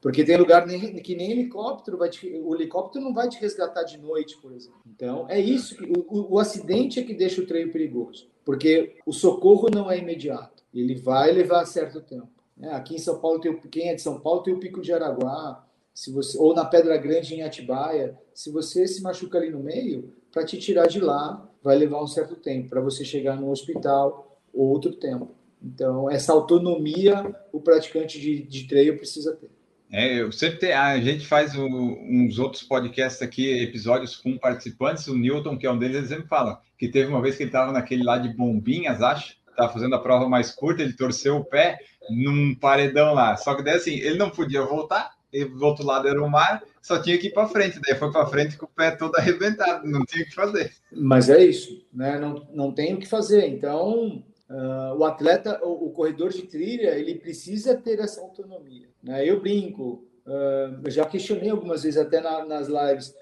[0.00, 3.98] Porque tem lugar que nem helicóptero vai te, o helicóptero não vai te resgatar de
[3.98, 4.80] noite, por exemplo.
[4.86, 9.12] Então, é isso que o, o acidente é que deixa o treino perigoso, porque o
[9.12, 10.64] socorro não é imediato.
[10.72, 12.30] Ele vai levar certo tempo.
[12.62, 14.90] É, aqui em São Paulo tem quem é de São Paulo tem o Pico de
[14.90, 19.60] Araguá, se você ou na Pedra Grande em Atibaia, se você se machuca ali no
[19.60, 23.50] meio, para te tirar de lá vai levar um certo tempo para você chegar no
[23.50, 25.34] hospital outro tempo.
[25.62, 29.50] Então, essa autonomia o praticante de, de treino precisa ter.
[29.90, 35.06] É, eu sempre a gente faz o, uns outros podcasts aqui, episódios com participantes.
[35.06, 37.50] O Newton, que é um deles, ele sempre fala que teve uma vez que ele
[37.50, 41.44] estava naquele lá de bombinhas, acho, estava fazendo a prova mais curta, ele torceu o
[41.44, 41.78] pé
[42.10, 43.36] num paredão lá.
[43.36, 46.62] Só que daí assim, ele não podia voltar, e do outro lado era o mar,
[46.82, 47.80] só tinha que ir para frente.
[47.80, 50.72] Daí foi para frente com o pé todo arrebentado, não tinha o que fazer.
[50.92, 52.18] Mas é isso, né?
[52.18, 53.46] Não, não tem o que fazer.
[53.46, 54.22] Então,
[54.52, 58.86] Uh, o atleta, o, o, corredor de trilha, ele precisa ter essa autonomia.
[59.02, 59.26] Né?
[59.26, 63.14] Eu brinco, uh, eu já questionei algumas vezes até na, nas lives.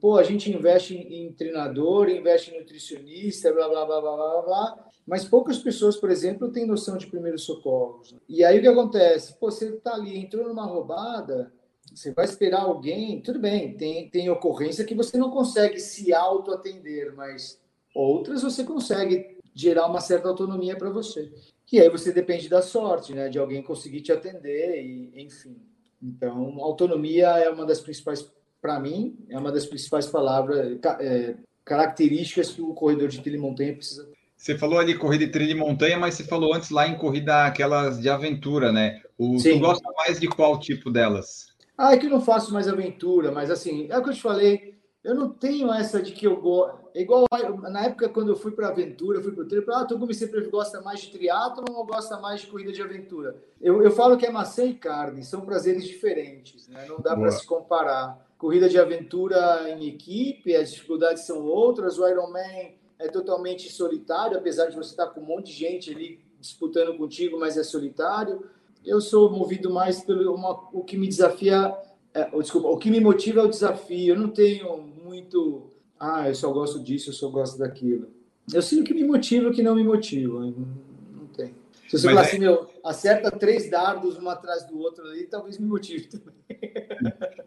[0.00, 4.42] Pô, a gente investe em, em, treinador, investe em nutricionista, blá, blá, blá, blá, blá,
[4.42, 8.14] blá, mas poucas pessoas, por exemplo, têm noção de primeiros socorros.
[8.28, 9.36] E aí o que acontece?
[9.40, 11.52] Pô, você está ali, entrou numa roubada,
[11.92, 17.14] você vai esperar alguém, tudo bem, tem, tem ocorrência que você não consegue se auto-atender,
[17.14, 17.60] mas
[17.94, 21.32] outras você consegue gerar uma certa autonomia para você.
[21.72, 23.28] E aí você depende da sorte, né?
[23.28, 25.56] De alguém conseguir te atender e, enfim.
[26.00, 28.30] Então, autonomia é uma das principais,
[28.60, 31.34] para mim, é uma das principais palavras, é,
[31.64, 34.08] características que o corredor de trilha e montanha precisa.
[34.36, 37.46] Você falou ali corrida de trilha e montanha, mas você falou antes lá em corrida
[37.46, 39.02] aquelas de aventura, né?
[39.18, 39.54] O, Sim.
[39.54, 41.46] Tu gosta mais de qual tipo delas?
[41.76, 44.22] Ah, é que eu não faço mais aventura, mas assim, é o que eu te
[44.22, 46.86] falei, eu não tenho essa de que eu gosto.
[46.94, 47.26] É igual
[47.70, 50.80] na época quando eu fui para aventura, fui para o treino, ah, Togumi sempre gosta
[50.80, 53.36] mais de triatlo ou gosta mais de corrida de aventura?
[53.60, 56.86] Eu, eu falo que é maçã e carne, são prazeres diferentes, né?
[56.88, 58.26] não dá para se comparar.
[58.38, 64.66] Corrida de aventura em equipe, as dificuldades são outras, o Ironman é totalmente solitário, apesar
[64.66, 68.44] de você estar com um monte de gente ali disputando contigo, mas é solitário.
[68.86, 71.76] Eu sou movido mais pelo uma, o que me desafia,
[72.14, 74.14] é, desculpa, o que me motiva é o desafio.
[74.14, 78.08] Eu não tenho muito, ah, eu só gosto disso, eu só gosto daquilo.
[78.52, 80.38] Eu sei o que me motiva e o que não me motiva.
[80.40, 81.52] Não tem.
[81.88, 82.24] Se você falar é...
[82.24, 86.34] assim, meu, acerta três dardos um atrás do outro ali, talvez me motive também.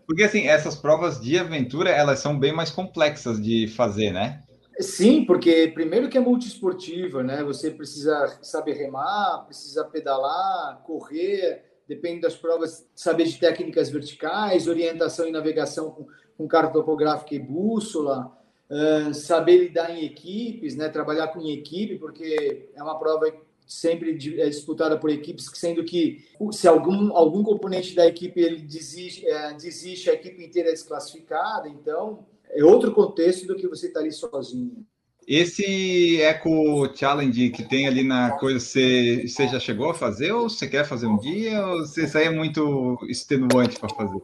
[0.06, 4.44] Porque assim, essas provas de aventura, elas são bem mais complexas de fazer, né?
[4.80, 7.44] Sim, porque primeiro que é multiesportiva, né?
[7.44, 15.28] Você precisa saber remar, precisa pedalar, correr, depende das provas, saber de técnicas verticais, orientação
[15.28, 16.08] e navegação com
[16.40, 18.32] com carta topográfica e bússola,
[18.70, 23.30] uh, saber lidar em equipes, né, trabalhar com equipe, porque é uma prova
[23.68, 29.28] sempre é disputada por equipes, sendo que se algum, algum componente da equipe ele desiste,
[29.28, 34.00] é, desiste, a equipe inteira é desclassificada, então é outro contexto do que você estar
[34.00, 34.86] tá ali sozinho.
[35.28, 40.50] Esse Eco Challenge que tem ali na coisa, você, você já chegou a fazer ou
[40.50, 44.20] você quer fazer um dia ou você, isso aí é muito extenuante para fazer?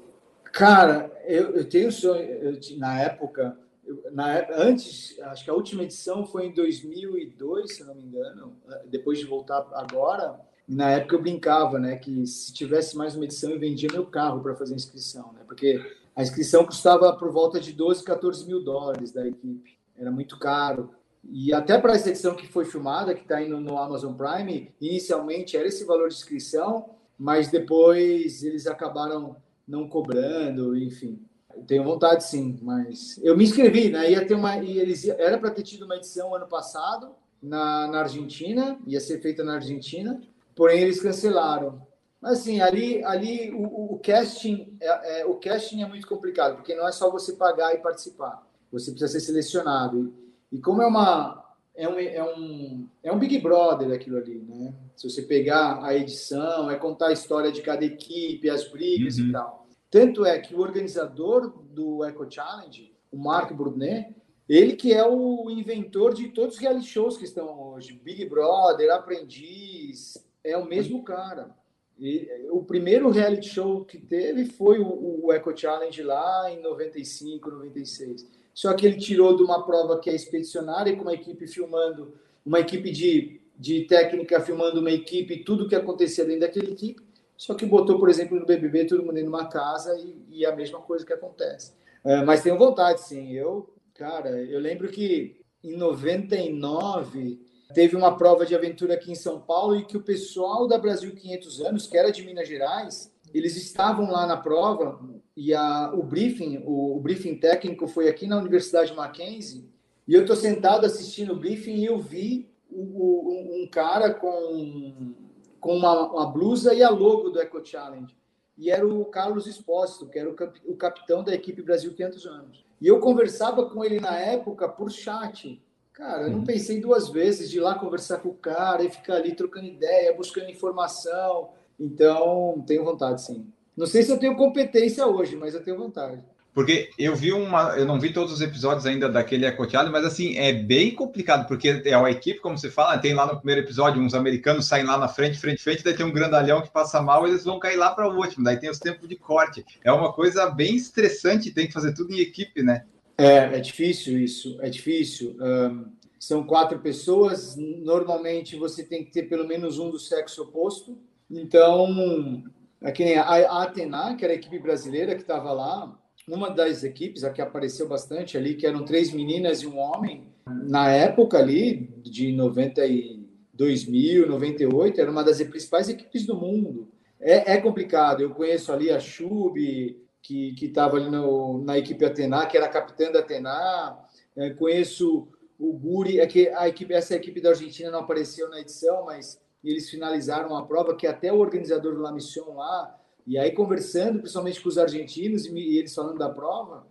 [0.52, 3.56] Cara, eu, eu tenho sonho, eu, na época,
[3.86, 8.56] eu, na, antes, acho que a última edição foi em 2002, se não me engano,
[8.88, 13.52] depois de voltar agora, na época eu brincava, né, que se tivesse mais uma edição
[13.52, 15.80] eu vendia meu carro para fazer inscrição, né, porque
[16.16, 20.92] a inscrição custava por volta de 12, 14 mil dólares da equipe, era muito caro.
[21.24, 25.58] E até para essa edição que foi filmada, que está indo no Amazon Prime, inicialmente
[25.58, 29.36] era esse valor de inscrição, mas depois eles acabaram
[29.68, 31.20] não cobrando, enfim.
[31.68, 34.12] Tenho vontade sim, mas eu me inscrevi, né?
[34.12, 37.12] Ia ter uma, eles era para ter tido uma edição ano passado
[37.42, 40.22] na, na Argentina, ia ser feita na Argentina,
[40.56, 41.82] porém eles cancelaram.
[42.26, 46.74] Mas assim, ali, ali o, o casting, é, é, o casting é muito complicado, porque
[46.74, 48.44] não é só você pagar e participar.
[48.72, 50.12] Você precisa ser selecionado.
[50.52, 51.46] E, e como é uma
[51.76, 54.74] é um, é, um, é um Big Brother aquilo ali, né?
[54.98, 59.28] Se você pegar a edição, é contar a história de cada equipe, as brigas uhum.
[59.28, 59.68] e tal.
[59.92, 64.16] Tanto é que o organizador do Eco Challenge, o Mark Brunet,
[64.50, 68.92] ele que é o inventor de todos os reality shows que estão hoje, Big Brother,
[68.92, 71.54] Aprendiz, é o mesmo cara.
[72.00, 77.50] E, o primeiro reality show que teve foi o, o Eco Challenge lá em 95,
[77.50, 78.28] 96.
[78.54, 82.14] Só que ele tirou de uma prova que é expedicionária, com uma equipe filmando,
[82.46, 87.04] uma equipe de, de técnica filmando uma equipe, tudo que acontecia dentro daquela equipe.
[87.38, 90.56] Só que botou, por exemplo, no BBB, todo mundo em uma casa e, e a
[90.56, 91.74] mesma coisa que acontece.
[92.04, 93.34] É, mas tenho vontade, sim.
[93.34, 99.40] Eu, cara, eu lembro que em 99 teve uma prova de aventura aqui em São
[99.40, 103.56] Paulo e que o pessoal da Brasil 500 anos, que era de Minas Gerais, eles
[103.56, 105.00] estavam lá na prova
[105.36, 109.70] e a, o briefing, o, o, briefing técnico foi aqui na Universidade Mackenzie
[110.08, 115.14] e eu estou sentado assistindo o briefing e eu vi o, o, um cara com,
[115.60, 118.16] com uma, uma, blusa e a logo do Eco Challenge.
[118.58, 122.26] E era o Carlos Espósito, que era o, cap, o capitão da equipe Brasil 500
[122.26, 122.66] anos.
[122.80, 125.62] E eu conversava com ele na época por chat.
[125.96, 126.46] Cara, eu não uhum.
[126.46, 130.14] pensei duas vezes de ir lá conversar com o cara e ficar ali trocando ideia,
[130.14, 131.52] buscando informação.
[131.80, 133.48] Então, tenho vontade, sim.
[133.78, 136.22] Não sei se eu tenho competência hoje, mas eu tenho vontade.
[136.54, 140.38] Porque eu vi uma, eu não vi todos os episódios ainda daquele Ecoteado, mas assim,
[140.38, 144.02] é bem complicado, porque é uma equipe, como você fala, tem lá no primeiro episódio
[144.02, 147.28] uns americanos saem lá na frente, frente, frente, daí tem um grandalhão que passa mal,
[147.28, 149.66] eles vão cair lá para o último, daí tem os tempos de corte.
[149.84, 152.86] É uma coisa bem estressante, tem que fazer tudo em equipe, né?
[153.18, 155.38] É, é difícil isso, é difícil.
[155.40, 155.86] Um,
[156.20, 160.98] são quatro pessoas, normalmente você tem que ter pelo menos um do sexo oposto,
[161.30, 162.44] então,
[162.82, 165.98] é que nem a, Atena, que era a equipe brasileira que estava lá,
[166.28, 170.24] uma das equipes, a que apareceu bastante ali, que eram três meninas e um homem,
[170.48, 176.88] na época ali, de 92 mil, 98, era uma das principais equipes do mundo.
[177.20, 179.98] É, é complicado, eu conheço ali a Chub,
[180.28, 183.98] que estava ali no, na equipe Atena, que era capitã da Atena,
[184.36, 188.60] é, conheço o Guri, é que a equipe, essa equipe da Argentina não apareceu na
[188.60, 192.96] edição, mas e eles finalizaram a prova, que até o organizador do La Mission lá,
[193.26, 196.86] e aí conversando, principalmente com os argentinos, e eles falando da prova,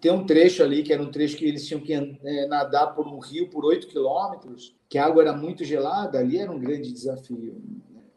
[0.00, 3.08] tem um trecho ali, que era um trecho que eles tinham que é, nadar por
[3.08, 6.92] um rio por 8 quilômetros, que a água era muito gelada, ali era um grande
[6.92, 7.60] desafio.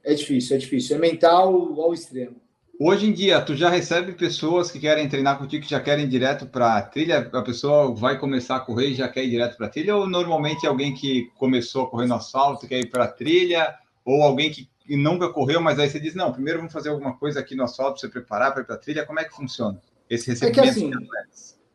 [0.03, 1.51] É difícil, é difícil, é mental
[1.81, 2.35] ao extremo.
[2.80, 6.09] Hoje em dia, tu já recebe pessoas que querem treinar contigo, que já querem ir
[6.09, 7.30] direto para a trilha?
[7.34, 9.95] A pessoa vai começar a correr e já quer ir direto para a trilha?
[9.95, 13.75] Ou normalmente é alguém que começou a correr no asfalto, quer ir para a trilha?
[14.07, 17.41] ou alguém que, nunca correu, mas aí você diz, não, primeiro vamos fazer alguma coisa
[17.41, 19.82] aqui no asfalto para você preparar para ir para a trilha, como é que funciona
[20.09, 20.59] esse recebimento?
[20.59, 20.91] É que assim,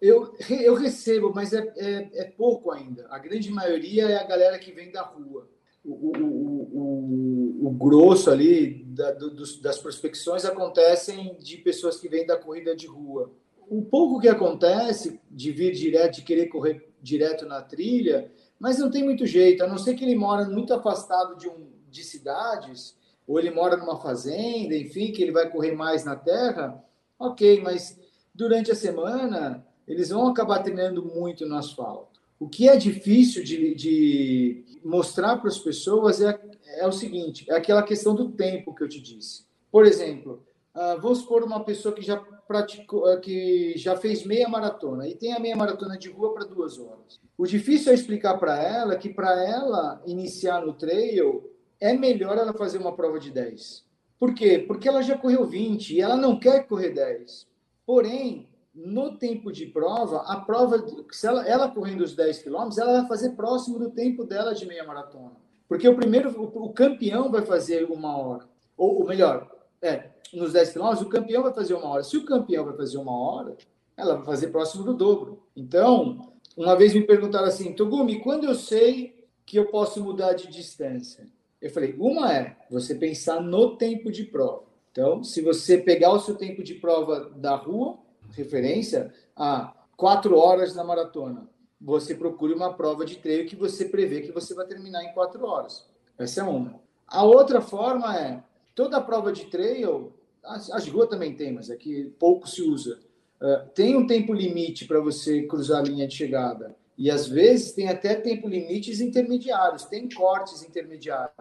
[0.00, 3.06] eu, eu recebo, mas é, é, é, pouco ainda.
[3.10, 5.46] A grande maioria é a galera que vem da rua.
[5.84, 7.21] O, o, o, o
[7.70, 9.30] grosso ali da, do,
[9.60, 13.32] das prospecções acontecem de pessoas que vêm da corrida de rua.
[13.68, 18.90] O pouco que acontece de vir direto, de querer correr direto na trilha, mas não
[18.90, 22.96] tem muito jeito, a não ser que ele mora muito afastado de um, de cidades,
[23.26, 26.82] ou ele mora numa fazenda, enfim, que ele vai correr mais na terra,
[27.18, 27.98] ok, mas
[28.34, 32.20] durante a semana eles vão acabar treinando muito no asfalto.
[32.38, 36.38] O que é difícil de, de mostrar para as pessoas é,
[36.80, 39.44] é, o seguinte: é aquela questão do tempo que eu te disse.
[39.70, 40.44] Por exemplo,
[40.74, 45.14] uh, vamos supor uma pessoa que já praticou, uh, que já fez meia maratona e
[45.14, 47.20] tem a meia maratona de rua para duas horas.
[47.36, 51.50] O difícil é explicar para ela que para ela iniciar no trail
[51.80, 53.84] é melhor ela fazer uma prova de 10.
[54.18, 54.58] Por quê?
[54.58, 57.48] Porque ela já correu 20 e ela não quer correr 10.
[57.84, 63.00] Porém, no tempo de prova, a prova, se ela, ela correndo os 10 quilômetros, ela
[63.00, 65.41] vai fazer próximo do tempo dela de meia maratona.
[65.72, 68.46] Porque o primeiro, o, campeão vai fazer uma hora.
[68.76, 69.50] Ou, ou melhor,
[69.80, 72.04] é, nos 10 quilômetros, o campeão vai fazer uma hora.
[72.04, 73.56] Se o campeão vai fazer uma hora,
[73.96, 75.42] ela vai fazer próximo do dobro.
[75.56, 80.46] Então, uma vez me perguntaram assim, Togumi, quando eu sei que eu posso mudar de
[80.48, 81.26] distância?
[81.58, 84.64] Eu falei, uma é você pensar no tempo de prova.
[84.90, 87.96] Então, se você pegar o seu tempo de prova da rua,
[88.32, 91.48] referência a quatro horas na maratona,
[91.82, 95.44] você procure uma prova de treino que você prevê que você vai terminar em quatro
[95.44, 95.84] horas.
[96.16, 96.80] Essa é uma.
[97.06, 98.42] A outra forma é
[98.74, 100.12] toda prova de trail,
[100.44, 103.00] as, ruas também tem, mas aqui pouco se usa.
[103.40, 106.76] Uh, tem um tempo limite para você cruzar a linha de chegada.
[106.96, 111.32] E às vezes tem até tempo limites intermediários, tem cortes intermediários.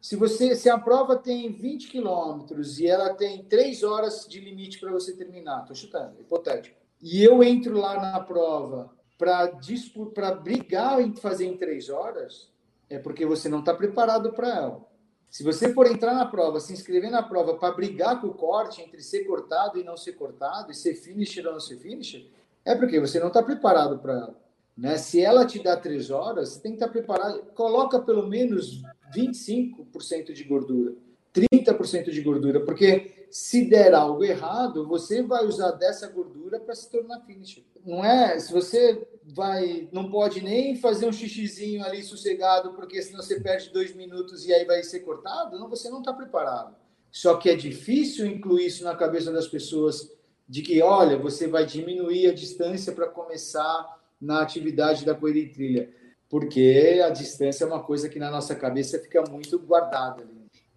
[0.00, 4.80] Se você, se a prova tem 20 quilômetros e ela tem 3 horas de limite
[4.80, 6.76] para você terminar, estou chutando, hipotético.
[7.02, 8.90] E eu entro lá na prova
[9.20, 12.50] para brigar em fazer em 3 horas,
[12.88, 14.90] é porque você não está preparado para ela.
[15.28, 18.82] Se você for entrar na prova, se inscrever na prova para brigar com o corte
[18.82, 22.26] entre ser cortado e não ser cortado, e ser finisher ou não ser finisher,
[22.64, 24.36] é porque você não está preparado para ela.
[24.76, 24.96] Né?
[24.96, 27.42] Se ela te dá três horas, você tem que estar tá preparado.
[27.54, 28.82] Coloca pelo menos
[29.14, 30.94] 25% de gordura,
[31.32, 36.90] 30% de gordura, porque se der algo errado, você vai usar dessa gordura para se
[36.90, 37.62] tornar finisher.
[37.86, 38.36] Não é?
[38.40, 43.70] Se você vai, não pode nem fazer um xixizinho ali sossegado, porque senão você perde
[43.70, 46.74] dois minutos e aí vai ser cortado, não, você não está preparado.
[47.10, 50.10] Só que é difícil incluir isso na cabeça das pessoas
[50.48, 55.48] de que, olha, você vai diminuir a distância para começar na atividade da corrida em
[55.48, 56.00] trilha
[56.30, 60.24] porque a distância é uma coisa que na nossa cabeça fica muito guardada.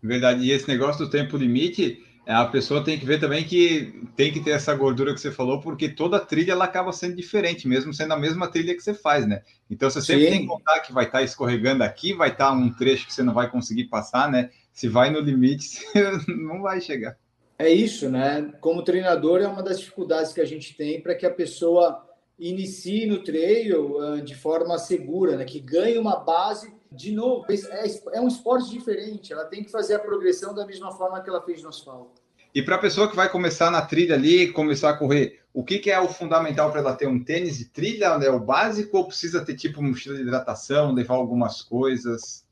[0.01, 0.43] Verdade.
[0.43, 4.39] E esse negócio do tempo limite, a pessoa tem que ver também que tem que
[4.39, 8.13] ter essa gordura que você falou, porque toda trilha ela acaba sendo diferente, mesmo sendo
[8.13, 9.41] a mesma trilha que você faz, né?
[9.69, 10.31] Então você sempre Sim.
[10.31, 13.33] tem que contar que vai estar escorregando aqui, vai estar um trecho que você não
[13.33, 14.49] vai conseguir passar, né?
[14.71, 17.17] Se vai no limite, você não vai chegar.
[17.59, 18.51] É isso, né?
[18.61, 22.03] Como treinador, é uma das dificuldades que a gente tem para que a pessoa
[22.39, 25.45] inicie no trail uh, de forma segura, né?
[25.45, 26.73] que ganhe uma base.
[26.93, 30.91] De novo, é, é um esporte diferente, ela tem que fazer a progressão da mesma
[30.91, 32.21] forma que ela fez no asfalto.
[32.53, 35.79] E para a pessoa que vai começar na trilha ali, começar a correr, o que,
[35.79, 38.05] que é o fundamental para ela ter um tênis de trilha?
[38.05, 42.45] É o básico ou precisa ter tipo mochila de hidratação, levar algumas coisas?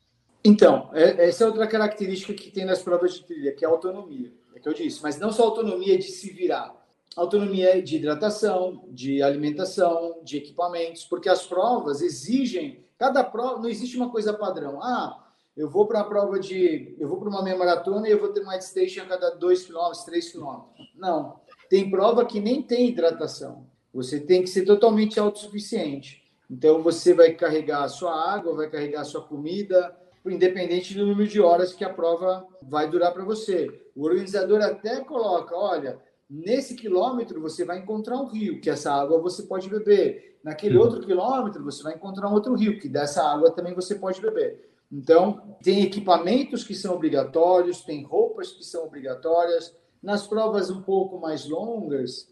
[0.44, 3.72] Então, é, essa é outra característica que tem nas provas de trilha, que é a
[3.72, 4.32] autonomia.
[4.56, 6.74] É que eu disse, mas não só autonomia de se virar,
[7.16, 13.97] autonomia de hidratação, de alimentação, de equipamentos, porque as provas exigem, cada prova, não existe
[13.97, 14.80] uma coisa padrão.
[14.80, 15.26] Ah,
[15.58, 18.30] eu vou para uma prova de, eu vou para uma meia maratona e eu vou
[18.30, 20.60] ter uma station a cada 2 km, 3 km.
[20.95, 23.66] Não, tem prova que nem tem hidratação.
[23.91, 26.22] Você tem que ser totalmente autossuficiente.
[26.47, 31.28] Então você vai carregar a sua água, vai carregar a sua comida, independente do número
[31.28, 33.82] de horas que a prova vai durar para você.
[33.95, 35.99] O organizador até coloca, olha,
[36.34, 40.40] Nesse quilômetro você vai encontrar um rio, que essa água você pode beber.
[40.42, 40.84] Naquele uhum.
[40.84, 44.72] outro quilômetro você vai encontrar um outro rio, que dessa água também você pode beber.
[44.90, 49.76] Então, tem equipamentos que são obrigatórios, tem roupas que são obrigatórias.
[50.02, 52.30] Nas provas um pouco mais longas,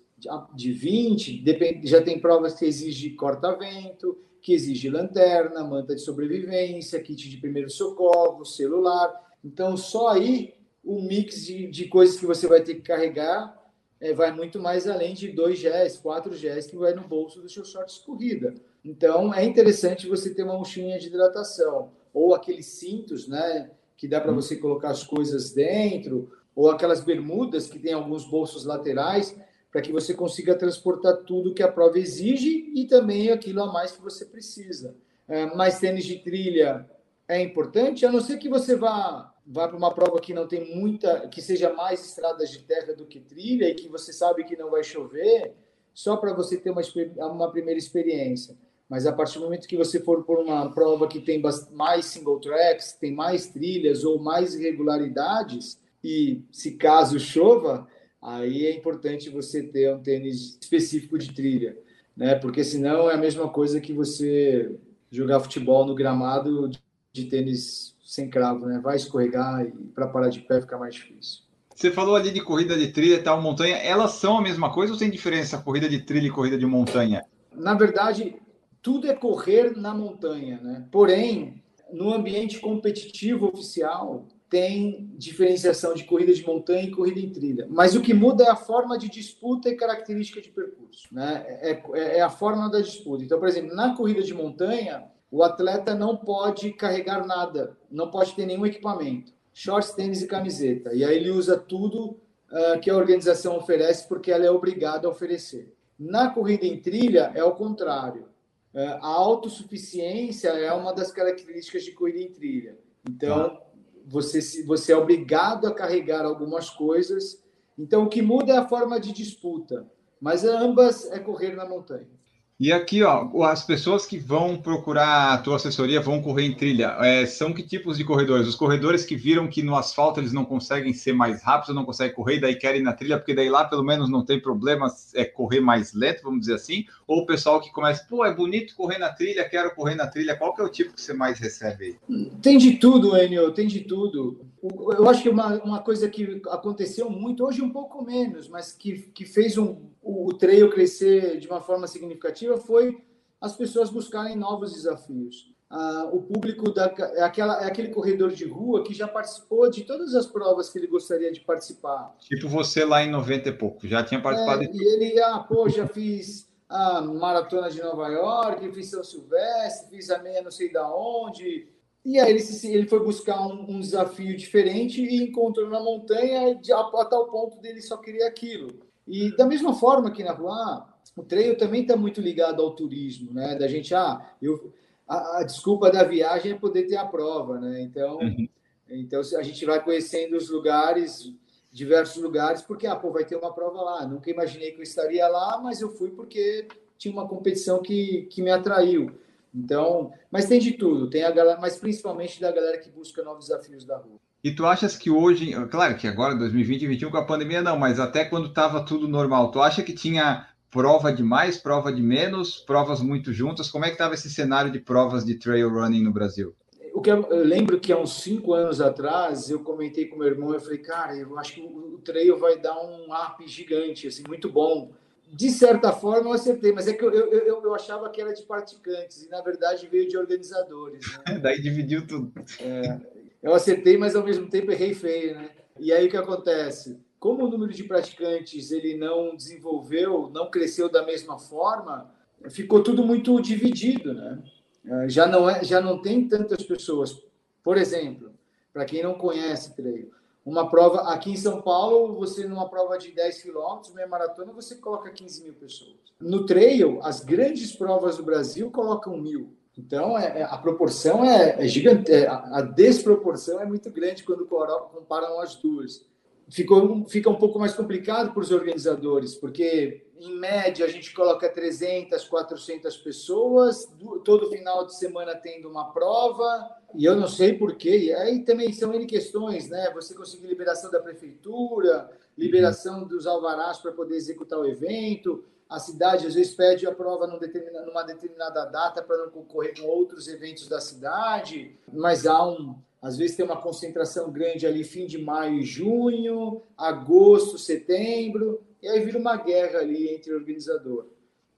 [0.55, 7.01] de 20, depende, já tem provas que exigem corta-vento, que exige lanterna, manta de sobrevivência,
[7.03, 9.13] kit de primeiro socorro, celular.
[9.43, 13.58] Então, só aí o mix de, de coisas que você vai ter que carregar
[14.01, 17.49] é, vai muito mais além de dois Gs, quatro Gs que vai no bolso do
[17.49, 18.53] seu shorts corrida.
[18.83, 24.21] Então, é interessante você ter uma mochilinha de hidratação, ou aqueles cintos, né, que dá
[24.21, 29.35] para você colocar as coisas dentro, ou aquelas bermudas que tem alguns bolsos laterais,
[29.71, 33.91] para que você consiga transportar tudo que a prova exige e também aquilo a mais
[33.91, 34.95] que você precisa.
[35.27, 36.89] É, mais tênis de trilha
[37.27, 40.75] é importante, a não ser que você vá vai para uma prova que não tem
[40.75, 44.55] muita, que seja mais estradas de terra do que trilha e que você sabe que
[44.55, 45.55] não vai chover,
[45.91, 46.83] só para você ter uma,
[47.27, 48.55] uma primeira experiência.
[48.87, 51.41] Mas a partir do momento que você for por uma prova que tem
[51.71, 57.87] mais single tracks, tem mais trilhas ou mais irregularidades, e se caso chova,
[58.21, 61.75] aí é importante você ter um tênis específico de trilha,
[62.15, 62.35] né?
[62.35, 64.75] Porque senão é a mesma coisa que você
[65.11, 66.69] jogar futebol no gramado
[67.11, 68.79] de tênis sem cravo, né?
[68.83, 71.43] Vai escorregar e para parar de pé fica mais difícil.
[71.75, 73.75] Você falou ali de corrida de trilha e tal, montanha.
[73.75, 77.23] Elas são a mesma coisa ou tem diferença corrida de trilha e corrida de montanha?
[77.53, 78.35] Na verdade,
[78.81, 80.87] tudo é correr na montanha, né?
[80.91, 87.67] Porém, no ambiente competitivo oficial, tem diferenciação de corrida de montanha e corrida em trilha.
[87.69, 91.07] Mas o que muda é a forma de disputa e característica de percurso.
[91.11, 91.45] Né?
[91.47, 93.23] É, é, é a forma da disputa.
[93.23, 98.33] Então, por exemplo, na corrida de montanha, o atleta não pode carregar nada, não pode
[98.33, 99.31] ter nenhum equipamento.
[99.53, 100.93] Shorts, tênis e camiseta.
[100.93, 102.19] E aí ele usa tudo
[102.51, 105.75] uh, que a organização oferece porque ela é obrigada a oferecer.
[105.97, 108.27] Na corrida em trilha, é o contrário.
[108.73, 112.77] Uh, a autossuficiência é uma das características de corrida em trilha.
[113.07, 113.61] Então,
[114.07, 117.43] você, você é obrigado a carregar algumas coisas.
[117.77, 119.85] Então, o que muda é a forma de disputa,
[120.19, 122.18] mas ambas é correr na montanha.
[122.59, 126.97] E aqui, ó, as pessoas que vão procurar a tua assessoria vão correr em trilha.
[126.99, 128.49] É, são que tipos de corredores?
[128.49, 132.13] Os corredores que viram que no asfalto eles não conseguem ser mais rápidos, não conseguem
[132.13, 134.87] correr, e daí querem ir na trilha, porque daí lá pelo menos não tem problema
[135.15, 136.83] é correr mais lento, vamos dizer assim.
[137.07, 140.35] Ou o pessoal que começa, pô, é bonito correr na trilha, quero correr na trilha.
[140.35, 142.27] Qual que é o tipo que você mais recebe aí?
[142.41, 144.41] Tem de tudo, Enio, tem de tudo.
[144.61, 149.09] Eu acho que uma, uma coisa que aconteceu muito, hoje um pouco menos, mas que,
[149.13, 153.03] que fez um, o, o trail crescer de uma forma significativa foi
[153.39, 155.53] as pessoas buscarem novos desafios.
[155.69, 159.83] Ah, o público da, é, aquela, é aquele corredor de rua que já participou de
[159.83, 162.15] todas as provas que ele gostaria de participar.
[162.19, 164.63] Tipo você lá em 90 e pouco, já tinha participado.
[164.63, 164.83] É, de...
[164.83, 170.09] E ele, ah, pô, já fiz a maratona de Nova York, fiz São Silvestre, fiz
[170.09, 171.67] a meia não sei da onde,
[172.05, 176.79] e aí ele, ele foi buscar um, um, desafio diferente e encontrou na montanha a,
[176.79, 178.79] a, tal ponto dele só queria aquilo.
[179.09, 180.87] E da mesma forma que na rua,
[181.17, 183.55] o trail também está muito ligado ao turismo, né?
[183.55, 184.71] Da gente, ah, eu,
[185.07, 187.81] a, a, desculpa da viagem é poder ter a prova, né?
[187.81, 188.47] Então, uhum.
[188.87, 191.33] então a gente vai conhecendo os lugares,
[191.71, 194.05] diversos lugares, porque, ah, pô, vai ter uma prova lá.
[194.05, 198.43] Nunca imaginei que eu estaria lá, mas eu fui porque tinha uma competição que, que
[198.43, 199.11] me atraiu.
[199.51, 203.47] Então, mas tem de tudo, tem a galera, mas principalmente da galera que busca novos
[203.47, 204.19] desafios da rua.
[204.43, 207.77] E tu achas que hoje, claro que agora 2020 e 2021 com a pandemia não,
[207.77, 212.01] mas até quando estava tudo normal, tu acha que tinha prova de mais, prova de
[212.01, 213.69] menos, provas muito juntas?
[213.69, 216.55] Como é que estava esse cenário de provas de trail running no Brasil?
[216.93, 220.27] O que eu, eu, lembro que há uns cinco anos atrás eu comentei com meu
[220.27, 224.07] irmão, eu falei, cara, eu acho que o, o trail vai dar um up gigante,
[224.07, 224.91] assim, muito bom
[225.31, 228.43] de certa forma eu acertei, mas é que eu, eu, eu, achava que era de
[228.43, 231.05] praticantes e na verdade veio de organizadores.
[231.27, 231.37] Né?
[231.43, 232.33] Daí dividiu tudo.
[232.59, 232.99] É,
[233.41, 235.51] eu acertei, mas ao mesmo tempo errei feio, né?
[235.77, 236.99] E aí o que acontece?
[237.19, 242.13] Como o número de praticantes ele não desenvolveu, não cresceu da mesma forma,
[242.49, 244.43] ficou tudo muito dividido, né?
[244.85, 247.21] É, já não é, já não tem tantas pessoas.
[247.63, 248.31] Por exemplo,
[248.73, 250.11] para quem não conhece treino,
[250.45, 254.75] uma prova aqui em São Paulo, você numa prova de 10 quilômetros, meia maratona, você
[254.75, 255.97] coloca 15 mil pessoas.
[256.19, 259.53] No trail, as grandes provas do Brasil colocam mil.
[259.79, 264.45] Então, é, é a proporção é, é gigante, é, a desproporção é muito grande quando
[264.45, 266.05] comparam as duas.
[266.49, 271.47] Ficou, fica um pouco mais complicado para os organizadores, porque, em média, a gente coloca
[271.47, 273.87] 300, 400 pessoas,
[274.25, 277.97] todo final de semana tendo uma prova, e eu não sei porquê.
[277.97, 279.91] E aí também são N questões, né?
[279.93, 285.45] Você conseguir liberação da prefeitura, liberação dos alvarás para poder executar o evento.
[285.69, 289.79] A cidade às vezes pede a prova numa determinada, numa determinada data para não concorrer
[289.79, 294.83] com outros eventos da cidade, mas há um, às vezes tem uma concentração grande ali
[294.83, 300.37] fim de maio e junho, agosto, setembro, e aí vira uma guerra ali entre o
[300.37, 301.05] organizador.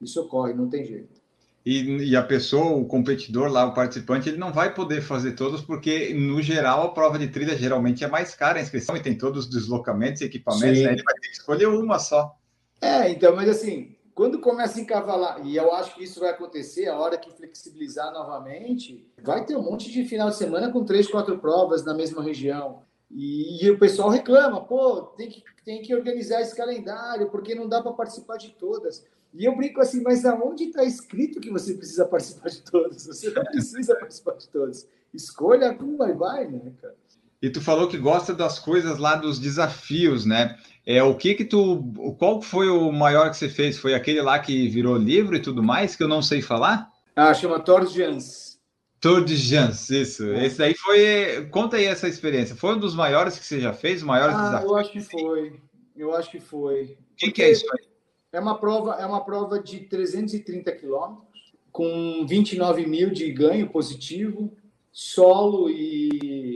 [0.01, 1.22] Isso ocorre, não tem jeito.
[1.66, 5.62] E, e, a pessoa, o competidor lá, o participante, ele não vai poder fazer todos,
[5.62, 9.16] porque, no geral, a prova de trilha geralmente é mais cara a inscrição e tem
[9.16, 10.93] todos os deslocamentos e equipamentos, né?
[10.93, 12.36] ele vai ter que escolher uma só.
[12.82, 16.88] É, então, mas assim, quando começa a encavalar, e eu acho que isso vai acontecer
[16.88, 21.07] a hora que flexibilizar novamente, vai ter um monte de final de semana com três,
[21.07, 22.84] quatro provas na mesma região.
[23.09, 27.68] E, e o pessoal reclama, pô, tem que, tem que organizar esse calendário, porque não
[27.68, 29.05] dá para participar de todas.
[29.34, 33.05] E eu brinco assim, mas aonde está escrito que você precisa participar de todos?
[33.05, 34.88] Você não precisa participar de todos.
[35.14, 36.95] Escolha uma e vai, né, cara?
[37.41, 40.57] E tu falou que gosta das coisas lá dos desafios, né?
[40.86, 41.84] É o que que tu,
[42.17, 43.77] qual foi o maior que você fez?
[43.77, 46.89] Foi aquele lá que virou livro e tudo mais que eu não sei falar?
[47.15, 48.59] Ah, chama Tour de Jans.
[48.99, 50.25] Tour de Jans, isso.
[50.32, 50.45] É.
[50.45, 52.55] Esse aí foi, conta aí essa experiência.
[52.55, 54.71] Foi um dos maiores que você já fez, maiores ah, desafios?
[54.71, 55.59] Eu acho que foi.
[55.95, 56.84] Eu acho que foi.
[57.13, 57.88] O que, que é isso aí?
[58.34, 61.27] É uma prova, é uma prova de 330 quilômetros,
[61.71, 64.55] com 29 mil de ganho positivo,
[64.91, 66.51] solo e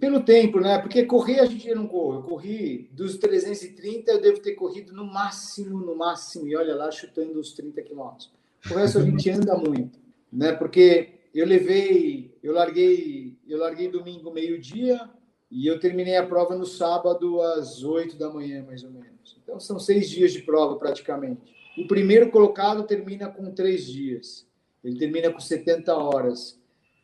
[0.00, 0.78] pelo tempo, né?
[0.78, 2.18] Porque correr a gente não corre.
[2.18, 6.90] Eu corri dos 330, eu devo ter corrido no máximo, no máximo, e olha lá,
[6.90, 8.32] chutando os 30 quilômetros.
[8.70, 9.98] O resto a gente anda muito,
[10.32, 10.52] né?
[10.52, 15.08] Porque eu levei, eu larguei, eu larguei domingo meio-dia,
[15.50, 19.36] E eu terminei a prova no sábado às 8 da manhã, mais ou menos.
[19.42, 21.40] Então são seis dias de prova praticamente.
[21.76, 24.46] O primeiro colocado termina com três dias.
[24.84, 26.56] Ele termina com 70 horas.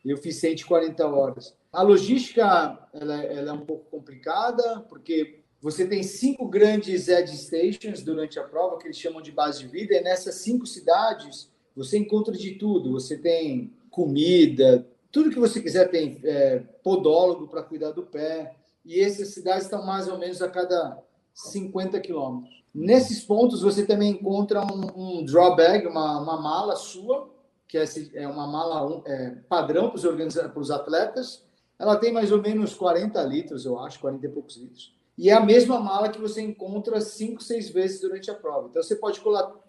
[0.05, 1.56] Eu fiz 140 horas.
[1.71, 8.01] A logística ela, ela é um pouco complicada, porque você tem cinco grandes edge stations
[8.01, 11.97] durante a prova, que eles chamam de base de vida, e nessas cinco cidades você
[11.97, 12.91] encontra de tudo.
[12.93, 18.55] Você tem comida, tudo que você quiser, tem é, podólogo para cuidar do pé.
[18.85, 21.03] E essas cidades estão mais ou menos a cada
[21.33, 22.63] 50 quilômetros.
[22.73, 27.29] Nesses pontos você também encontra um, um drawbag, uma, uma mala sua,
[27.67, 31.46] que é, é uma mala é, padrão para os atletas.
[31.79, 34.95] Ela tem mais ou menos 40 litros, eu acho, 40 e poucos litros.
[35.17, 38.67] E é a mesma mala que você encontra cinco, seis vezes durante a prova.
[38.69, 39.19] Então você pode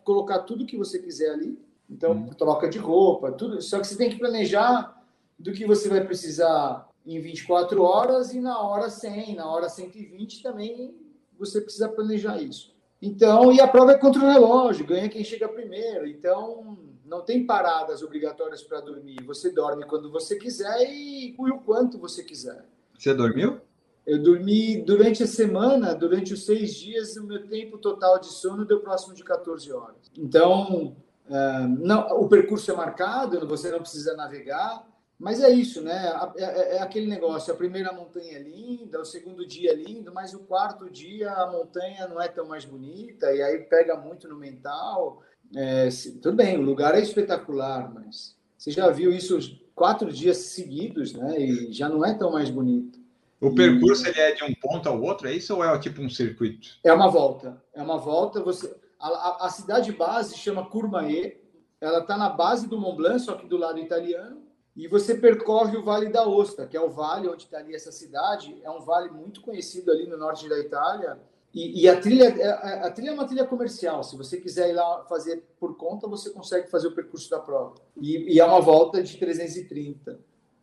[0.05, 1.59] colocar tudo que você quiser ali.
[1.89, 2.29] Então, hum.
[2.37, 3.63] troca de roupa, tudo.
[3.63, 5.03] Só que você tem que planejar
[5.39, 10.43] do que você vai precisar em 24 horas e na hora 100, na hora 120
[10.43, 10.95] também
[11.39, 12.77] você precisa planejar isso.
[13.01, 16.07] Então, e a prova é contra o relógio, ganha quem chega primeiro.
[16.07, 16.77] Então,
[17.09, 19.23] não tem paradas obrigatórias para dormir.
[19.25, 22.65] Você dorme quando você quiser e o quanto você quiser.
[22.97, 23.61] Você dormiu?
[24.07, 28.65] Eu dormi durante a semana, durante os seis dias, o meu tempo total de sono
[28.65, 30.11] deu próximo de 14 horas.
[30.17, 30.97] Então,
[31.29, 34.87] uh, não, o percurso é marcado, você não precisa navegar.
[35.19, 36.13] Mas é isso, né?
[36.37, 37.53] É, é, é, aquele negócio.
[37.53, 41.51] A primeira montanha é linda, o segundo dia é lindo, mas o quarto dia a
[41.51, 45.21] montanha não é tão mais bonita e aí pega muito no mental.
[45.55, 45.89] É,
[46.23, 49.39] tudo bem, o lugar é espetacular, mas você já viu isso
[49.75, 51.41] quatro dias seguidos, né?
[51.41, 52.99] E já não é tão mais bonito.
[53.41, 54.11] O percurso e...
[54.11, 56.69] ele é de um ponto ao outro, é isso ou é tipo um circuito?
[56.85, 57.63] É uma volta.
[57.73, 58.43] É uma volta.
[58.43, 61.33] Você a, a, a cidade base chama Courmayeur.
[61.81, 64.43] Ela está na base do Mont Blanc, só que do lado italiano
[64.79, 67.91] e você percorre o Vale da Osta, que é o vale onde está ali essa
[67.91, 68.57] cidade.
[68.63, 71.19] É um vale muito conhecido ali no norte da Itália.
[71.55, 74.03] E, e a trilha a, é, é, a, trilha é uma trilha comercial.
[74.05, 77.75] Se você quiser ir lá fazer por conta, você consegue fazer o percurso da prova.
[78.01, 80.19] E, e é uma volta de 330.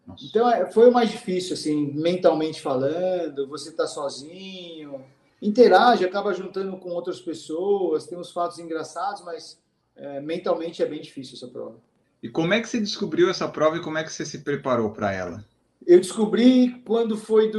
[0.05, 0.25] Nossa.
[0.25, 3.47] Então é, foi o mais difícil, assim, mentalmente falando.
[3.47, 5.03] Você está sozinho,
[5.41, 9.59] interage, acaba juntando com outras pessoas, tem uns fatos engraçados, mas
[9.95, 11.75] é, mentalmente é bem difícil essa prova.
[12.21, 14.91] E como é que você descobriu essa prova e como é que você se preparou
[14.91, 15.45] para ela?
[15.85, 17.51] Eu descobri quando foi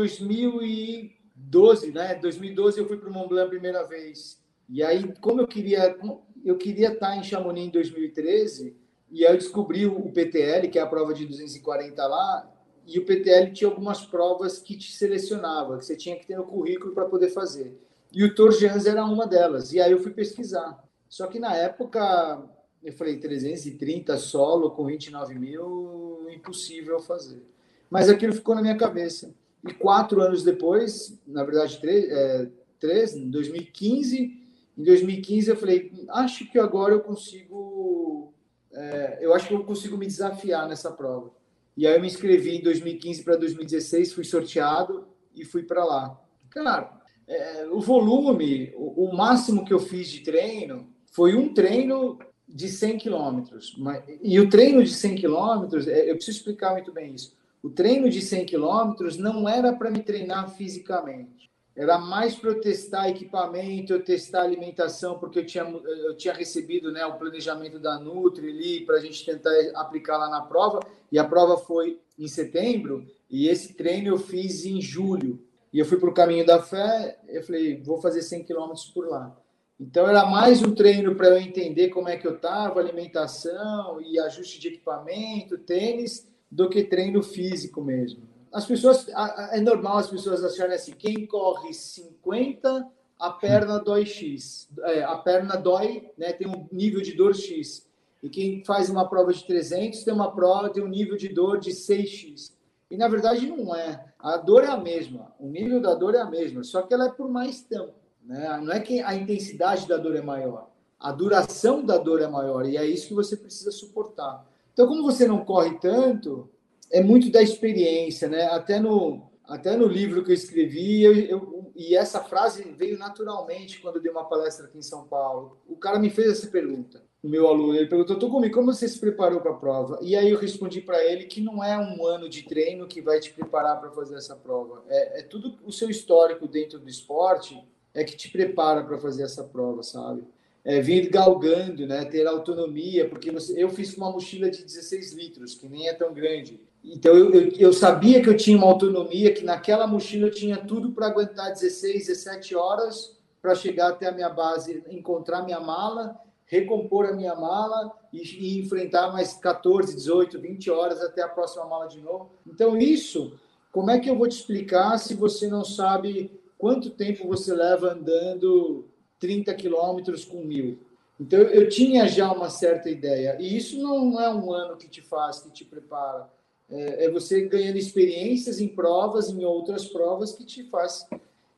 [1.37, 2.15] 2012, né?
[2.15, 4.41] 2012 eu fui para o Mont Blanc a primeira vez.
[4.69, 5.97] E aí, como eu queria,
[6.45, 8.77] eu queria estar em Chamonix em 2013,
[9.11, 12.53] e aí eu descobri o PTL, que é a prova de 240 lá,
[12.85, 16.45] e o PTL tinha algumas provas que te selecionava, que você tinha que ter no
[16.45, 17.77] currículo para poder fazer.
[18.13, 19.73] E o Tour Jans era uma delas.
[19.73, 20.83] E aí eu fui pesquisar.
[21.09, 22.49] Só que na época
[22.83, 27.43] eu falei, 330 solo com 29 mil, impossível fazer.
[27.91, 29.35] Mas aquilo ficou na minha cabeça.
[29.67, 32.49] E quatro anos depois, na verdade, três, é,
[32.79, 34.47] três em 2015,
[34.79, 38.33] em 2015 eu falei, acho que agora eu consigo,
[38.73, 41.31] é, eu acho que eu consigo me desafiar nessa prova.
[41.77, 46.21] E aí eu me inscrevi em 2015 para 2016, fui sorteado e fui para lá.
[46.51, 46.93] Cara,
[47.27, 52.69] é, o volume, o, o máximo que eu fiz de treino foi um treino de
[52.69, 53.77] 100 quilômetros.
[54.23, 57.35] E o treino de 100 quilômetros, é, eu preciso explicar muito bem isso.
[57.67, 61.51] O treino de 100 quilômetros não era para me treinar fisicamente.
[61.75, 66.93] Era mais para eu testar equipamento, eu testar alimentação, porque eu tinha, eu tinha recebido
[66.93, 70.79] né, o planejamento da Nutri ali para a gente tentar aplicar lá na prova.
[71.11, 75.45] E a prova foi em setembro, e esse treino eu fiz em julho.
[75.73, 79.09] E eu fui para o caminho da fé, eu falei, vou fazer 100 quilômetros por
[79.09, 79.37] lá.
[79.79, 84.21] Então era mais um treino para eu entender como é que eu estava, alimentação e
[84.21, 88.23] ajuste de equipamento, tênis, do que treino físico mesmo.
[88.51, 89.07] As pessoas,
[89.53, 92.89] é normal as pessoas acharem assim, quem corre 50,
[93.19, 94.67] a perna dói X.
[94.85, 97.87] É, a perna dói, né, tem um nível de dor X.
[98.23, 101.61] E quem faz uma prova de 300 tem uma prova, tem um nível de dor
[101.61, 102.53] de 6X.
[102.91, 104.07] E na verdade não é.
[104.19, 107.09] A dor é a mesma, o nível da dor é a mesma, só que ela
[107.09, 107.93] é por mais tempo.
[108.25, 108.61] Né?
[108.63, 112.65] Não é que a intensidade da dor é maior, a duração da dor é maior,
[112.65, 114.45] e é isso que você precisa suportar.
[114.77, 116.51] Então, como você não corre tanto,
[116.93, 118.43] é muito da experiência, né?
[118.49, 123.81] Até no, até no livro que eu escrevi, eu, eu, e essa frase veio naturalmente
[123.81, 125.57] quando eu dei uma palestra aqui em São Paulo.
[125.67, 127.75] O cara me fez essa pergunta, o meu aluno.
[127.75, 129.99] Ele perguntou: Togumi, como você se preparou para a prova?
[130.03, 133.19] E aí eu respondi para ele que não é um ano de treino que vai
[133.19, 134.85] te preparar para fazer essa prova.
[134.91, 137.59] É, é tudo o seu histórico dentro do esporte
[137.95, 140.23] é que te prepara para fazer essa prova, sabe?
[140.69, 142.05] É vir galgando, né?
[142.05, 146.13] Ter autonomia, porque você, eu fiz uma mochila de 16 litros, que nem é tão
[146.13, 146.61] grande.
[146.85, 150.57] Então eu, eu, eu, sabia que eu tinha uma autonomia, que naquela mochila eu tinha
[150.57, 156.21] tudo para aguentar 16, 17 horas para chegar até a minha base, encontrar minha mala,
[156.47, 161.65] recompor a minha mala e, e, enfrentar mais 14, 18, 20 horas até a próxima
[161.67, 162.31] mala de novo.
[162.47, 163.33] Então isso,
[163.73, 167.93] como é que eu vou te explicar se você não sabe quanto tempo você leva
[167.93, 168.85] andando
[169.19, 170.79] 30 quilômetros com mil?
[171.19, 175.01] Então eu tinha já uma certa ideia e isso não é um ano que te
[175.01, 176.29] faz, que te prepara
[176.69, 181.07] é, é você ganhando experiências em provas, em outras provas, que te faz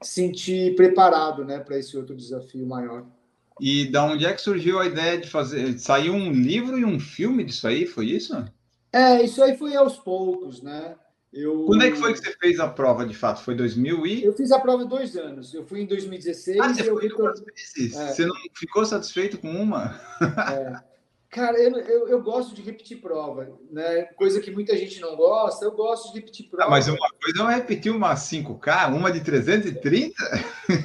[0.02, 3.04] sentir preparado né, para esse outro desafio maior.
[3.60, 5.78] E da onde é que surgiu a ideia de fazer?
[5.78, 8.44] Saiu um livro e um filme disso aí, foi isso?
[8.92, 10.94] É, isso aí foi aos poucos, né?
[11.32, 11.64] Eu...
[11.66, 13.42] Quando é que foi que você fez a prova, de fato?
[13.42, 14.24] Foi 2000 e...
[14.24, 15.52] Eu fiz a prova dois anos.
[15.52, 16.58] Eu fui em 2016.
[16.58, 17.96] Ah, você foi duas vezes?
[17.96, 18.08] É.
[18.08, 20.00] Você não ficou satisfeito com uma?
[20.22, 20.88] É.
[21.30, 24.04] Cara, eu, eu, eu, gosto de repetir prova, né?
[24.16, 26.64] Coisa que muita gente não gosta, eu gosto de repetir prova.
[26.64, 30.14] Ah, mas uma coisa é repetir uma 5K, uma de 330?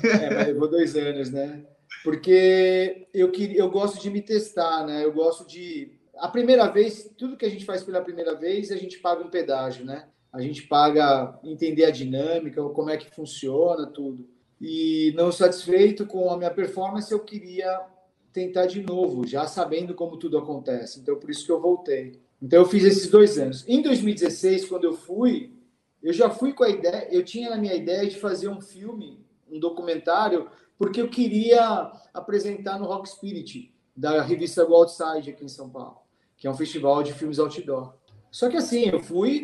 [0.03, 1.63] É, mas levou dois anos, né?
[2.03, 5.05] Porque eu, queria, eu gosto de me testar, né?
[5.05, 5.93] Eu gosto de.
[6.17, 9.29] A primeira vez, tudo que a gente faz pela primeira vez, a gente paga um
[9.29, 10.07] pedágio, né?
[10.33, 14.27] A gente paga entender a dinâmica, como é que funciona, tudo.
[14.59, 17.85] E não satisfeito com a minha performance, eu queria
[18.31, 20.99] tentar de novo, já sabendo como tudo acontece.
[20.99, 22.19] Então, por isso que eu voltei.
[22.41, 23.63] Então, eu fiz esses dois anos.
[23.67, 25.53] Em 2016, quando eu fui,
[26.01, 29.23] eu já fui com a ideia, eu tinha na minha ideia de fazer um filme,
[29.49, 35.47] um documentário, porque eu queria apresentar no Rock Spirit, da revista Go Outside aqui em
[35.47, 35.99] São Paulo,
[36.35, 37.93] que é um festival de filmes outdoor.
[38.31, 39.43] Só que assim, eu fui,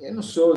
[0.00, 0.54] eu não sou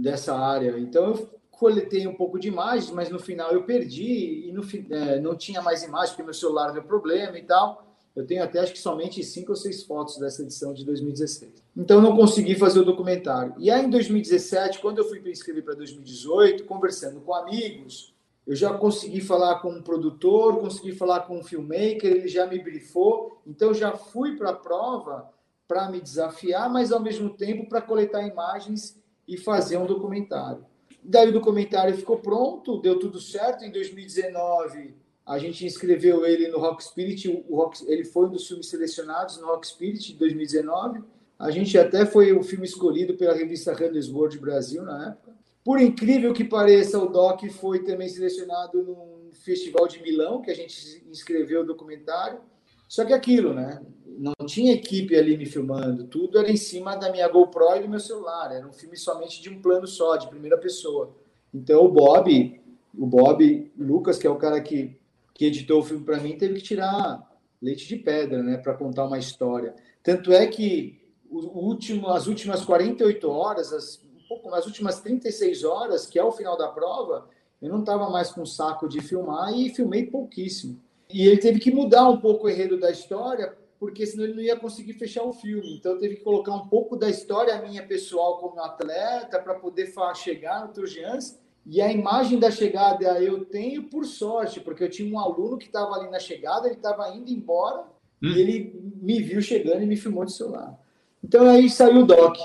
[0.00, 4.52] dessa área, então eu coletei um pouco de imagens, mas no final eu perdi e
[4.52, 7.84] no, é, não tinha mais imagens porque meu celular deu problema e tal.
[8.14, 11.62] Eu tenho até acho que somente cinco ou seis fotos dessa edição de 2016.
[11.76, 13.54] Então não consegui fazer o documentário.
[13.58, 18.14] E aí em 2017, quando eu fui me inscrever para 2018, conversando com amigos,
[18.46, 22.58] eu já consegui falar com um produtor, consegui falar com um filmmaker, ele já me
[22.58, 23.42] brifou.
[23.46, 25.30] Então já fui para a prova
[25.66, 30.64] para me desafiar, mas ao mesmo tempo para coletar imagens e fazer um documentário.
[31.02, 33.64] Daí o documentário ficou pronto, deu tudo certo.
[33.64, 34.94] Em 2019,
[35.24, 37.28] a gente inscreveu ele no Rock Spirit.
[37.48, 41.02] O Rock, ele foi um dos filmes selecionados no Rock Spirit de 2019.
[41.38, 45.36] A gente até foi o filme escolhido pela revista Runners World Brasil na época.
[45.64, 50.54] Por incrível que pareça, o Doc foi também selecionado num festival de Milão, que a
[50.54, 52.40] gente inscreveu o documentário.
[52.88, 53.82] Só que aquilo, né?
[54.16, 57.88] Não tinha equipe ali me filmando, tudo era em cima da minha GoPro e do
[57.88, 58.50] meu celular.
[58.50, 61.14] Era um filme somente de um plano só, de primeira pessoa.
[61.52, 62.60] Então o Bob,
[62.96, 64.96] o Bob Lucas, que é o cara que,
[65.34, 69.04] que editou o filme para mim, teve que tirar leite de pedra, né, para contar
[69.04, 69.74] uma história.
[70.02, 71.00] Tanto é que
[71.30, 76.24] o último, as últimas 48 horas, as, um pouco, as últimas 36 horas, que é
[76.24, 77.28] o final da prova,
[77.60, 80.80] eu não estava mais com saco de filmar e filmei pouquíssimo.
[81.12, 84.42] E ele teve que mudar um pouco o enredo da história, porque senão ele não
[84.42, 85.76] ia conseguir fechar o filme.
[85.76, 90.66] Então teve que colocar um pouco da história minha pessoal como atleta para poder chegar
[90.66, 91.38] no Turgians.
[91.64, 95.66] E a imagem da chegada eu tenho por sorte, porque eu tinha um aluno que
[95.66, 97.82] estava ali na chegada, ele estava indo embora
[98.22, 98.28] hum.
[98.28, 100.78] e ele me viu chegando e me filmou de celular.
[101.22, 102.36] Então aí saiu o doc.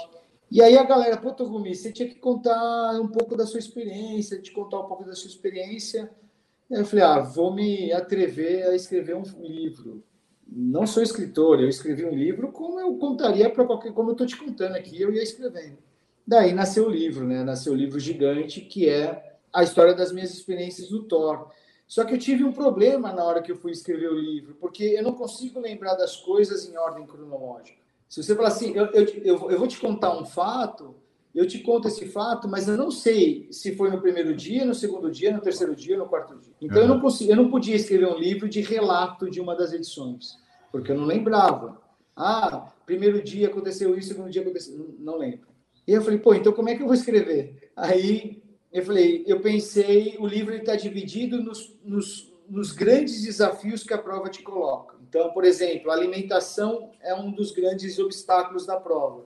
[0.49, 4.41] E aí a galera, pô, Togumi, você tinha que contar um pouco da sua experiência,
[4.41, 6.11] te contar um pouco da sua experiência
[6.71, 10.01] eu falei, ah, vou me atrever a escrever um livro.
[10.51, 14.27] Não sou escritor, eu escrevi um livro como eu contaria para qualquer, como eu estou
[14.27, 15.77] te contando aqui, eu ia escrevendo.
[16.27, 17.43] Daí nasceu o livro, né?
[17.43, 21.49] Nasceu o livro gigante, que é a história das minhas experiências no Thor.
[21.87, 24.83] Só que eu tive um problema na hora que eu fui escrever o livro, porque
[24.83, 27.79] eu não consigo lembrar das coisas em ordem cronológica.
[28.07, 30.95] Se você falar assim, eu, eu, eu, eu vou te contar um fato,
[31.33, 34.75] eu te conto esse fato, mas eu não sei se foi no primeiro dia, no
[34.75, 36.53] segundo dia, no terceiro dia, no quarto dia.
[36.61, 36.83] Então uhum.
[36.83, 40.37] eu não consigo, eu não podia escrever um livro de relato de uma das edições,
[40.71, 41.81] porque eu não lembrava.
[42.15, 45.47] Ah, primeiro dia aconteceu isso, segundo dia aconteceu, não, não lembro.
[45.87, 47.71] E eu falei, pô, então como é que eu vou escrever?
[47.75, 48.41] Aí
[48.71, 53.97] eu falei, eu pensei, o livro está dividido nos, nos, nos grandes desafios que a
[53.97, 54.95] prova te coloca.
[55.07, 59.25] Então, por exemplo, a alimentação é um dos grandes obstáculos da prova.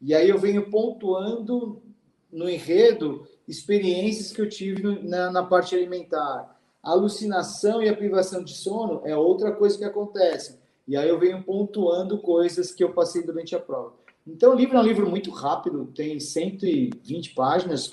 [0.00, 1.82] E aí eu venho pontuando
[2.30, 6.58] no enredo experiências que eu tive na, na parte alimentar.
[6.82, 10.58] A alucinação e a privação de sono é outra coisa que acontece.
[10.86, 13.94] E aí eu venho pontuando coisas que eu passei durante a prova.
[14.26, 17.90] Então o livro é um livro muito rápido, tem 120 páginas,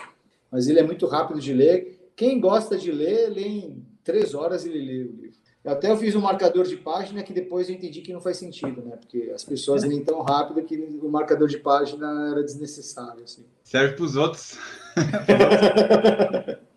[0.52, 2.12] mas ele é muito rápido de ler.
[2.16, 5.40] Quem gosta de ler, lê em três horas ele lê o livro.
[5.66, 8.82] Até eu fiz um marcador de página que depois eu entendi que não faz sentido,
[8.82, 8.96] né?
[8.96, 13.24] Porque as pessoas nem tão rápido que o marcador de página era desnecessário.
[13.24, 13.46] Assim.
[13.64, 14.58] Serve para os outros.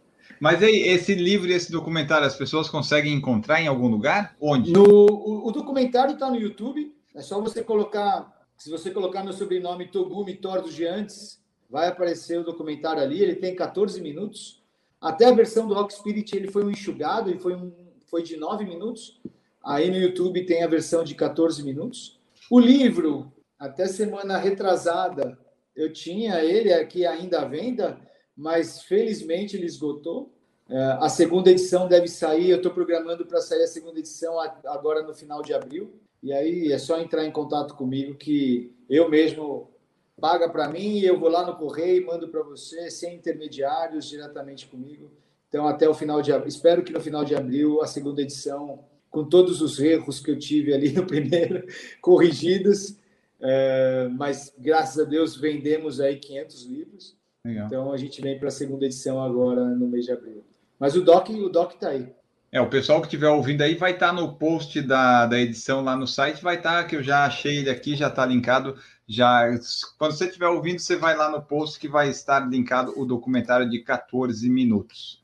[0.43, 4.35] Mas aí, esse livro e esse documentário, as pessoas conseguem encontrar em algum lugar?
[4.40, 4.73] Onde?
[4.73, 6.93] No, o, o documentário está no YouTube.
[7.14, 11.40] É só você colocar, se você colocar meu sobrenome Togumi Thor dos Giantes,
[11.70, 13.23] vai aparecer o documentário ali.
[13.23, 14.60] Ele tem 14 minutos.
[15.01, 17.73] Até a versão do Rock Spirit ele foi um enxugado e foi, um,
[18.10, 19.20] foi de 9 minutos.
[19.64, 22.19] Aí no YouTube tem a versão de 14 minutos.
[22.51, 25.39] O livro, até semana retrasada,
[25.77, 28.01] eu tinha ele aqui ainda à venda,
[28.36, 30.32] mas felizmente ele esgotou.
[30.73, 35.03] É, a segunda edição deve sair, eu estou programando para sair a segunda edição agora
[35.03, 35.93] no final de abril.
[36.23, 39.70] E aí é só entrar em contato comigo que eu mesmo
[40.19, 44.09] paga para mim e eu vou lá no correio e mando para você sem intermediários
[44.09, 45.11] diretamente comigo.
[45.47, 48.82] Então até o final de abril, espero que no final de abril a segunda edição
[49.11, 51.66] com todos os erros que eu tive ali no primeiro
[52.01, 52.97] corrigidos,
[53.39, 57.16] é, mas graças a Deus vendemos aí 500 livros.
[57.44, 57.66] Legal.
[57.66, 60.43] Então a gente vem para a segunda edição agora no mês de abril.
[60.83, 62.13] Mas o doc, o doc tá aí.
[62.51, 65.81] É, o pessoal que estiver ouvindo aí vai estar tá no post da, da edição
[65.81, 68.77] lá no site, vai estar, tá, que eu já achei ele aqui, já está linkado.
[69.07, 69.49] Já,
[69.97, 73.71] quando você estiver ouvindo, você vai lá no post que vai estar linkado o documentário
[73.71, 75.23] de 14 minutos.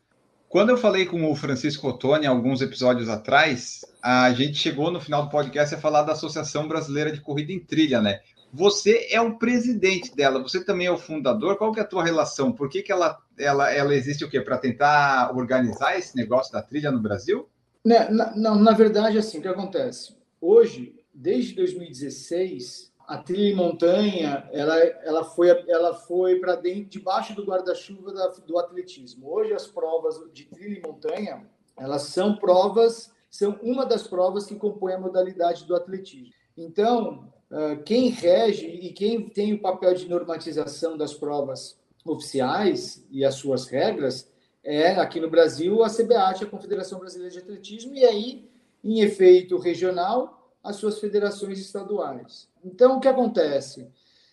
[0.48, 5.24] Quando eu falei com o Francisco Ottoni alguns episódios atrás, a gente chegou no final
[5.24, 8.20] do podcast a falar da Associação Brasileira de Corrida em Trilha, né?
[8.52, 11.56] Você é o presidente dela, você também é o fundador.
[11.56, 12.52] Qual que é a tua relação?
[12.52, 14.40] Por que, que ela, ela, ela existe o quê?
[14.40, 17.48] Para tentar organizar esse negócio da trilha no Brasil?
[17.84, 20.16] Não, na, na, na verdade, assim, o que acontece?
[20.40, 27.34] Hoje, desde 2016, a trilha em montanha ela, ela foi, ela foi para dentro, debaixo
[27.34, 28.12] do guarda-chuva
[28.46, 29.32] do atletismo.
[29.32, 31.46] Hoje, as provas de trilha em montanha
[31.78, 36.34] elas são provas, são uma das provas que compõem a modalidade do atletismo.
[36.56, 41.78] Então, ah, quem rege e quem tem o papel de normatização das provas
[42.12, 44.30] oficiais e as suas regras
[44.64, 48.50] é, aqui no Brasil, a CBAT, a Confederação Brasileira de Atletismo, e aí,
[48.84, 52.48] em efeito regional, as suas federações estaduais.
[52.62, 53.88] Então, o que acontece?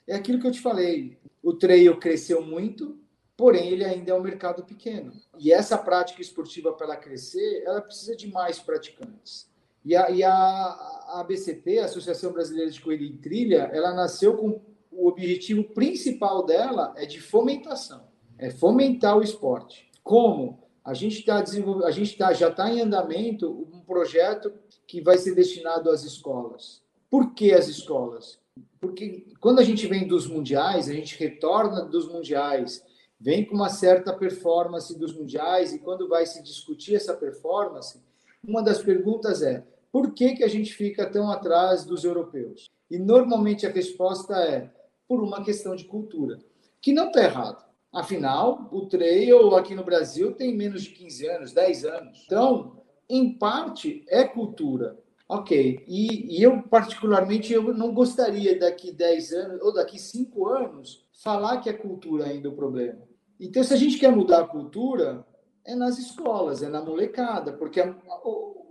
[0.07, 2.99] É aquilo que eu te falei: o trail cresceu muito,
[3.37, 5.13] porém, ele ainda é um mercado pequeno.
[5.39, 9.49] E essa prática esportiva, para ela crescer, ela precisa de mais praticantes.
[9.85, 14.59] E a, e a, ABCT, a Associação Brasileira de Corrida em Trilha, ela nasceu com
[14.95, 18.07] o objetivo principal dela é de fomentação,
[18.37, 19.89] é fomentar o esporte.
[20.03, 20.63] Como?
[20.83, 24.53] A gente está desenvolvendo, a gente tá, já está em andamento um projeto
[24.87, 26.81] que vai ser destinado às escolas.
[27.09, 28.39] Por que as escolas?
[28.79, 32.83] Porque quando a gente vem dos mundiais, a gente retorna dos mundiais,
[33.19, 37.99] vem com uma certa performance dos mundiais, e quando vai se discutir essa performance,
[38.47, 42.69] uma das perguntas é: por que, que a gente fica tão atrás dos europeus?
[42.89, 44.69] E normalmente a resposta é
[45.07, 46.39] por uma questão de cultura,
[46.81, 47.65] que não está errado.
[47.93, 52.23] Afinal, o trail aqui no Brasil tem menos de 15 anos, 10 anos.
[52.25, 54.99] Então, em parte, é cultura.
[55.27, 55.83] Ok.
[55.87, 61.61] E, e eu, particularmente, eu não gostaria daqui 10 anos ou daqui 5 anos falar
[61.61, 63.01] que é cultura ainda o problema.
[63.39, 65.25] Então, se a gente quer mudar a cultura,
[65.65, 67.95] é nas escolas, é na molecada, porque a,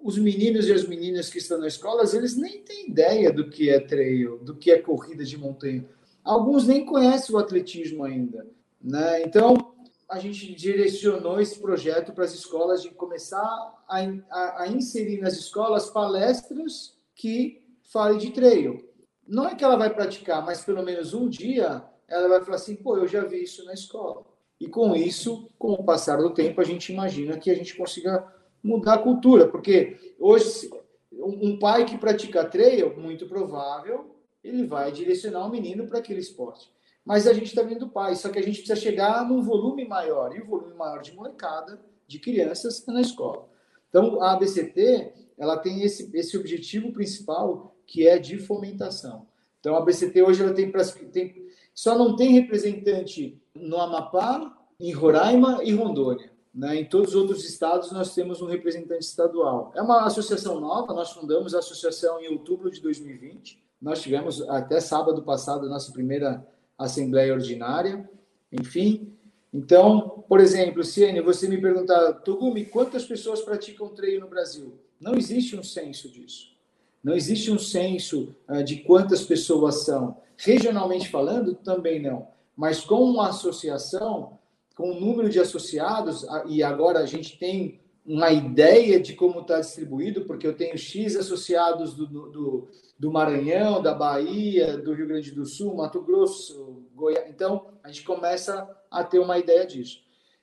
[0.03, 3.71] os meninos e as meninas que estão na escola, eles nem têm ideia do que
[3.71, 5.85] é trail, do que é corrida de montanha.
[6.25, 8.47] Alguns nem conhecem o atletismo ainda.
[8.83, 9.23] Né?
[9.23, 9.75] Então,
[10.09, 13.45] a gente direcionou esse projeto para as escolas de começar
[13.89, 13.99] a,
[14.31, 18.89] a, a inserir nas escolas palestras que falem de trail.
[19.27, 22.77] Não é que ela vai praticar, mas pelo menos um dia ela vai falar assim:
[22.77, 24.25] pô, eu já vi isso na escola.
[24.61, 28.27] E com isso, com o passar do tempo, a gente imagina que a gente consiga
[28.63, 30.71] mudar a cultura, porque hoje
[31.13, 34.14] um pai que pratica trail, muito provável,
[34.45, 36.71] ele vai direcionar o menino para aquele esporte.
[37.05, 40.37] Mas a gente está vendo pai, só que a gente precisa chegar num volume maior,
[40.37, 43.49] e o volume maior de molecada, de crianças, na escola.
[43.89, 49.27] Então, a ABCT, ela tem esse, esse objetivo principal, que é de fomentação.
[49.61, 50.71] Então, a ABCT hoje ela tem,
[51.11, 56.31] tem só não tem representante no Amapá, em Roraima e Rondônia.
[56.55, 56.77] Né?
[56.77, 59.73] Em todos os outros estados, nós temos um representante estadual.
[59.75, 63.64] É uma associação nova, nós fundamos a associação em outubro de 2020.
[63.85, 66.43] Nós tivemos até sábado passado a nossa primeira
[66.79, 68.09] assembleia ordinária.
[68.51, 69.13] Enfim,
[69.53, 74.79] então, por exemplo, Ciene, você me perguntar, Togumi, quantas pessoas praticam treino no Brasil?
[74.99, 76.55] Não existe um censo disso.
[77.03, 80.17] Não existe um censo uh, de quantas pessoas são.
[80.39, 82.29] Regionalmente falando, também não.
[82.57, 84.39] Mas com uma associação,
[84.75, 89.61] com o número de associados, e agora a gente tem uma ideia de como está
[89.61, 92.69] distribuído, porque eu tenho X associados do, do,
[92.99, 97.29] do, Maranhão, da Bahia, do Rio Grande do Sul, Mato Grosso, Goiás.
[97.29, 100.03] Então, a gente começa a ter uma ideia disso.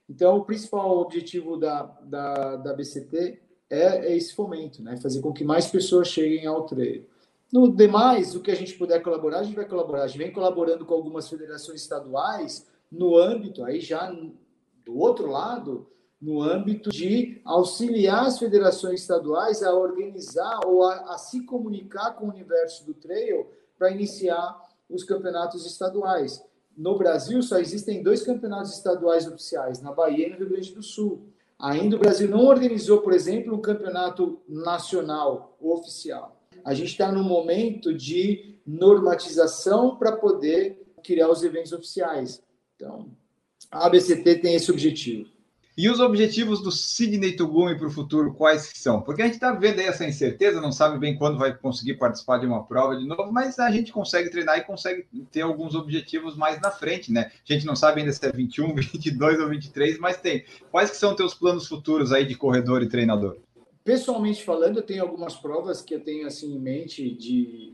[0.10, 4.98] Então, o principal objetivo da, da, da BCT é, é esse fomento, né?
[4.98, 7.06] fazer com que mais pessoas cheguem ao treino.
[7.52, 10.04] No demais, o que a gente puder colaborar, a gente vai colaborar.
[10.04, 14.10] A gente vem colaborando com algumas federações estaduais no âmbito, aí já
[14.86, 15.88] do outro lado,
[16.22, 22.26] no âmbito de auxiliar as federações estaduais a organizar ou a, a se comunicar com
[22.26, 26.44] o universo do trail para iniciar os campeonatos estaduais.
[26.78, 30.84] No Brasil, só existem dois campeonatos estaduais oficiais, na Bahia e no Rio Grande do
[30.84, 31.28] Sul.
[31.58, 37.24] Ainda o Brasil não organizou, por exemplo, um campeonato nacional oficial a gente está num
[37.24, 42.42] momento de normatização para poder criar os eventos oficiais.
[42.76, 43.10] Então,
[43.70, 45.30] a ABCT tem esse objetivo.
[45.78, 49.02] E os objetivos do Sidney Tugumi para o futuro, quais são?
[49.02, 52.40] Porque a gente está vendo aí essa incerteza, não sabe bem quando vai conseguir participar
[52.40, 56.36] de uma prova de novo, mas a gente consegue treinar e consegue ter alguns objetivos
[56.36, 57.32] mais na frente, né?
[57.50, 60.44] A gente não sabe ainda se é 21, 22 ou 23, mas tem.
[60.70, 63.38] Quais que são teus planos futuros aí de corredor e treinador?
[63.82, 67.74] Pessoalmente falando, eu tenho algumas provas que eu tenho assim em mente de,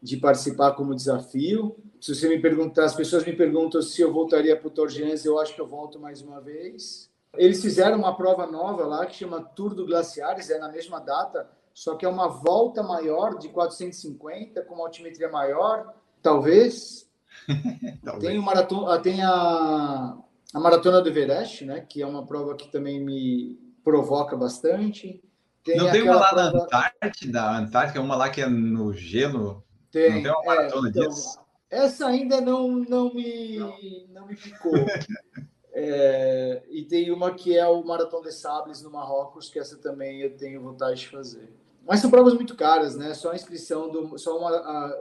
[0.00, 1.74] de participar como desafio.
[2.00, 5.40] Se você me perguntar, as pessoas me perguntam se eu voltaria para o Torgens, eu
[5.40, 7.11] acho que eu volto mais uma vez.
[7.36, 11.48] Eles fizeram uma prova nova lá que chama Tour do Glaciares, é na mesma data,
[11.72, 17.08] só que é uma volta maior de 450 com uma altimetria maior, talvez.
[18.04, 18.24] talvez.
[18.24, 20.18] Tem, o maraton, ah, tem a,
[20.52, 25.22] a Maratona do Everest, né, que é uma prova que também me provoca bastante.
[25.64, 26.52] Tem não tem uma lá prova...
[26.52, 27.42] na Antártida?
[27.42, 29.64] A Antártica é uma lá que é no gelo?
[29.90, 30.16] Tem.
[30.16, 31.40] Não tem uma maratona é, então, disso?
[31.70, 33.76] Essa ainda não, não, me, não.
[34.10, 34.72] não me ficou.
[35.72, 40.20] é, e tem uma que é o Maratão de Sables no Marrocos, que essa também
[40.20, 41.48] eu tenho vontade de fazer.
[41.86, 43.14] Mas são provas muito caras, né?
[43.14, 45.00] Só a inscrição do, só uma, a,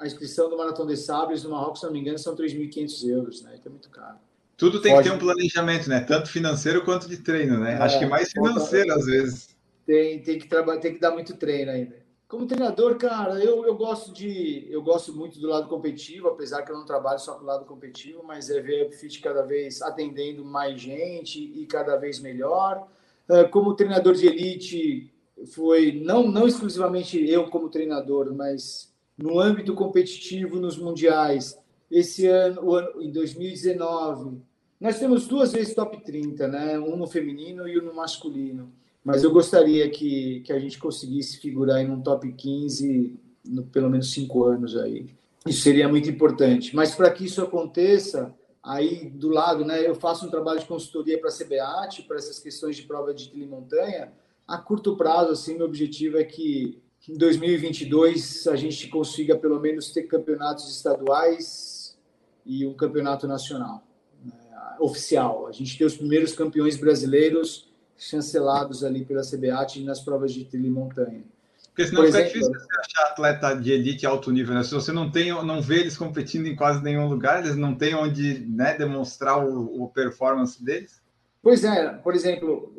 [0.00, 3.42] a inscrição do Maratão de Sables no Marrocos, se não me engano, são 3.500 euros,
[3.42, 3.52] né?
[3.54, 4.18] Então é muito caro.
[4.56, 5.04] Tudo tem Pode...
[5.04, 6.00] que ter um planejamento, né?
[6.00, 7.74] Tanto financeiro quanto de treino, né?
[7.74, 9.52] É, Acho que mais financeiro, às vezes
[9.86, 12.01] tem, tem, que trabalhar, tem que dar muito treino ainda.
[12.32, 14.66] Como treinador, cara, eu, eu gosto de.
[14.70, 17.66] Eu gosto muito do lado competitivo, apesar que eu não trabalho só com o lado
[17.66, 22.88] competitivo, mas é ver a Upfit cada vez atendendo mais gente e cada vez melhor.
[23.28, 25.12] É, como treinador de elite,
[25.52, 31.60] foi não, não exclusivamente eu como treinador, mas no âmbito competitivo nos mundiais.
[31.90, 34.40] Esse ano, ano em 2019,
[34.80, 36.78] nós temos duas vezes top 30, né?
[36.78, 38.72] Um no feminino e um no masculino
[39.04, 43.90] mas eu gostaria que, que a gente conseguisse figurar em um top 15 no pelo
[43.90, 45.06] menos cinco anos aí.
[45.46, 46.74] Isso seria muito importante.
[46.74, 51.18] Mas para que isso aconteça, aí do lado, né, eu faço um trabalho de consultoria
[51.18, 54.12] para a CBAT, para essas questões de prova de trilha montanha.
[54.46, 59.90] A curto prazo, assim, meu objetivo é que em 2022 a gente consiga pelo menos
[59.90, 61.98] ter campeonatos estaduais
[62.46, 63.82] e um campeonato nacional
[64.24, 64.32] né,
[64.78, 65.48] oficial.
[65.48, 70.66] A gente ter os primeiros campeões brasileiros chancelados ali pela CBAT nas provas de trilha
[70.66, 71.24] e montanha.
[71.68, 74.62] Porque senão Por fica exemplo, difícil você achar atleta de elite alto nível, né?
[74.62, 77.94] Se você não tem, não vê eles competindo em quase nenhum lugar, eles não têm
[77.94, 81.00] onde né, demonstrar o, o performance deles.
[81.42, 82.72] Pois é, por exemplo,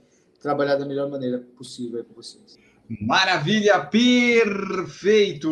[0.40, 2.56] trabalhar da melhor maneira possível com vocês.
[3.02, 5.50] Maravilha, perfeito!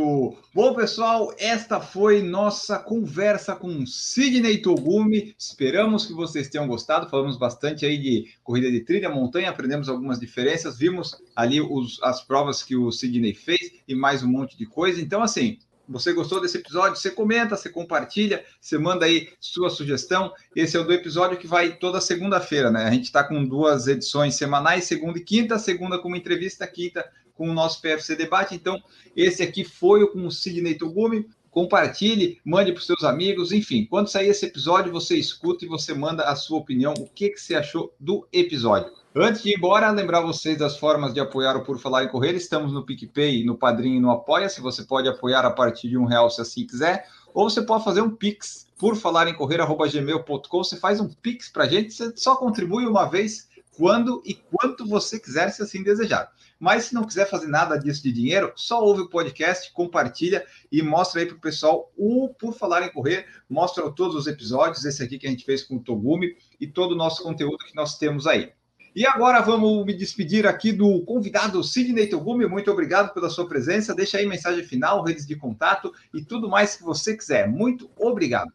[0.55, 5.35] Bom, pessoal, esta foi nossa conversa com Sidney Togumi.
[5.39, 7.11] Esperamos que vocês tenham gostado.
[7.11, 12.23] Falamos bastante aí de corrida de trilha, montanha, aprendemos algumas diferenças, vimos ali os, as
[12.23, 14.99] provas que o Sidney fez e mais um monte de coisa.
[14.99, 15.59] Então, assim,
[15.89, 20.33] você gostou desse episódio, você comenta, você compartilha, você manda aí sua sugestão.
[20.55, 22.85] Esse é o do episódio que vai toda segunda-feira, né?
[22.85, 27.09] A gente está com duas edições semanais, segunda e quinta, segunda com uma entrevista, quinta
[27.35, 28.55] com o nosso PFC Debate.
[28.55, 28.83] Então,
[29.15, 31.27] esse aqui foi o com o Sidney Togumi.
[31.51, 33.87] Compartilhe, mande para os seus amigos, enfim.
[33.87, 37.41] Quando sair esse episódio, você escuta e você manda a sua opinião, o que, que
[37.41, 38.93] você achou do episódio.
[39.19, 42.35] Antes de ir embora, lembrar vocês das formas de apoiar o Por Falar em Correr.
[42.35, 44.47] Estamos no PicPay, no Padrinho e no Apoia.
[44.47, 47.09] Se você pode apoiar a partir de um real, se assim quiser.
[47.33, 50.63] Ou você pode fazer um Pix, por falar em correr, gmail.com.
[50.63, 54.87] Você faz um Pix para a gente, você só contribui uma vez, quando e quanto
[54.87, 56.31] você quiser, se assim desejar.
[56.61, 60.83] Mas se não quiser fazer nada disso de dinheiro, só ouve o podcast, compartilha e
[60.83, 63.25] mostra aí para o pessoal o Por Falar em Correr.
[63.49, 66.93] Mostra todos os episódios, esse aqui que a gente fez com o Togumi e todo
[66.93, 68.53] o nosso conteúdo que nós temos aí.
[68.97, 72.47] E agora vamos me despedir aqui do convidado Sidney Togumi.
[72.47, 73.95] Muito obrigado pela sua presença.
[73.95, 77.47] Deixa aí mensagem final, redes de contato e tudo mais que você quiser.
[77.47, 78.51] Muito obrigado.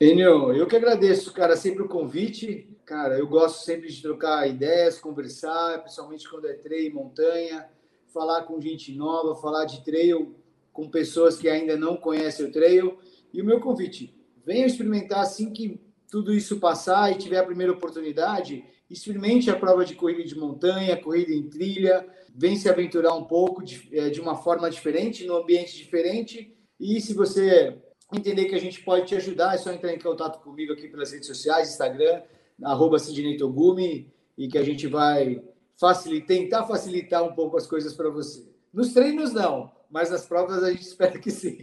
[0.00, 2.74] Enio, eu que agradeço, cara, sempre o convite.
[2.86, 7.66] Cara, eu gosto sempre de trocar ideias, conversar, principalmente quando é trail, montanha,
[8.14, 10.34] falar com gente nova, falar de trail
[10.72, 12.98] com pessoas que ainda não conhecem o trail.
[13.30, 15.78] E o meu convite, venha experimentar assim que
[16.10, 21.00] tudo isso passar e tiver a primeira oportunidade, experimente a prova de corrida de montanha,
[21.00, 25.36] corrida em trilha, vem se aventurar um pouco de, é, de uma forma diferente, num
[25.36, 26.54] ambiente diferente.
[26.78, 27.78] E se você
[28.12, 31.12] entender que a gente pode te ajudar, é só entrar em contato comigo aqui pelas
[31.12, 32.22] redes sociais, Instagram,
[32.62, 35.42] arroba Sidney Togumi, e que a gente vai
[35.78, 38.46] facilitar, tentar facilitar um pouco as coisas para você.
[38.72, 41.58] Nos treinos, não, mas nas provas a gente espera que sim.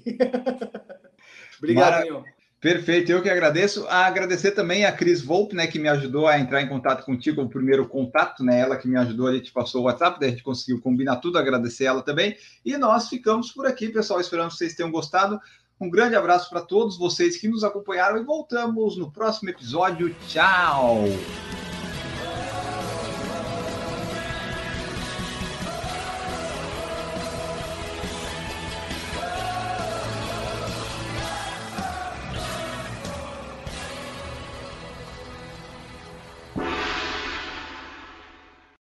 [1.60, 2.23] Obrigado, Mara...
[2.61, 3.88] Perfeito, eu que agradeço.
[3.88, 7.41] A agradecer também a Cris Volpe, né, que me ajudou a entrar em contato contigo,
[7.41, 10.31] o primeiro contato, né, ela que me ajudou, a gente passou o WhatsApp, daí a
[10.31, 12.36] gente conseguiu combinar tudo, agradecer ela também.
[12.65, 15.40] E nós ficamos por aqui, pessoal, esperando que vocês tenham gostado.
[15.80, 20.14] Um grande abraço para todos vocês que nos acompanharam e voltamos no próximo episódio.
[20.27, 21.06] Tchau!